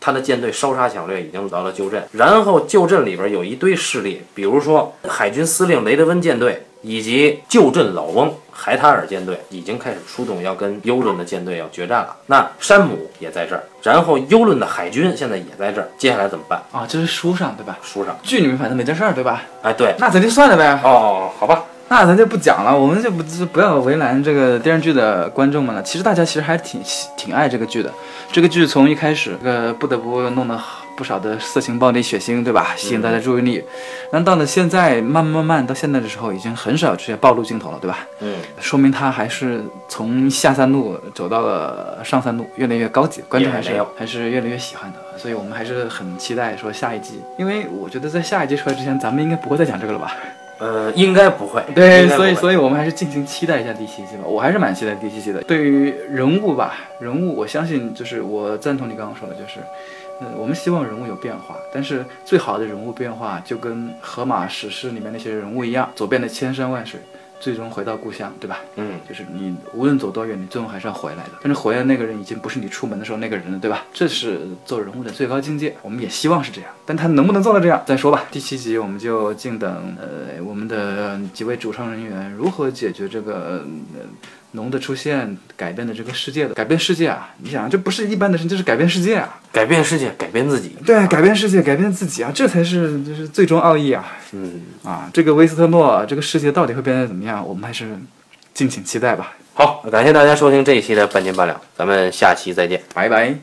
[0.00, 12.16] 他的舰队烧杀抢掠已经到了旧镇，然后旧镇里边有一堆势力，比如说海军司令雷德温舰队以及旧镇老翁海塔尔舰队已经开始出动，要跟幽伦的舰队要决战了。
[12.26, 16.62] 那山姆也在这儿，然后幽伦的海军现在也在这儿，接下来怎么办？
[16.72, 17.76] 啊，这是书上对吧？
[17.82, 19.42] 书上，剧里面反正没这事儿对吧？
[19.62, 20.80] 哎，对，那咱就算了呗。
[20.84, 25.80] 哦，好吧，那咱就不讲了，我们就不就不要为难这个电视剧的观众们了。
[25.82, 26.80] 其实大家其实还挺
[27.16, 27.92] 挺爱这个剧的。
[28.32, 30.60] 这个剧从一开始，这个不得不弄了
[30.96, 32.74] 不少的色情、暴力、血腥，对吧？
[32.76, 33.62] 吸引大家注意力。
[34.10, 38.00] 那到了现在，慢慢慢慢到现在的时候，已经很少出现暴露镜头了，对吧？
[38.18, 44.98] 嗯，说明他还是从下三路走到了上三路，越来越高级，观众还是还是越来越喜欢的。
[45.16, 50.12] 所以我们还是很期待说下一季，因为我觉得在下一季出来之前，咱们应该不会再讲这个了吧？
[50.58, 54.24] 呃，应该不会，对，所以所以我们还是尽情期待一下第七季吧。
[54.24, 55.42] 我还是蛮期待第七季的。
[55.42, 59.60] 对于人物吧，人物我相信就是我赞同你刚刚说的，就是，
[60.20, 67.00] 呃，我们希望人物有变化，但是最好的人物变化就跟荷马史诗里面那些人物一样，走遍了千山万水，
[67.38, 68.60] 最终回到故乡，对吧？
[68.76, 71.32] 嗯，就是你无论走多远，你最后还是要回来的。
[71.42, 73.84] 但是回来那个人已经不是你出门的时候那个人了，对吧？
[73.92, 75.76] 这是做人物的最高境界。
[75.82, 78.24] 我们也希望是这样，但他能不能做到这样，再说吧。
[78.30, 84.00] 第七集我们就静等呃我们的几位主创人员如何解决这个呃
[84.56, 87.30] 龙的出现改变了这个世界的改变世界啊！
[87.38, 89.38] 你想，这不是一般的事，这是改变世界啊！
[89.52, 94.04] 改变世界，改变自己，对，改变世界，改变自己啊，这才是就是最终奥义啊！
[94.32, 97.46] 嗯，啊，这个威斯特诺这个世界到底会变得怎么样？
[97.46, 97.96] 我们还是
[98.52, 99.34] 敬请期待吧。
[99.54, 102.82] 好，感谢大家收听这一期的半斤八两，咱们下期再见。
[102.92, 103.36] 拜拜。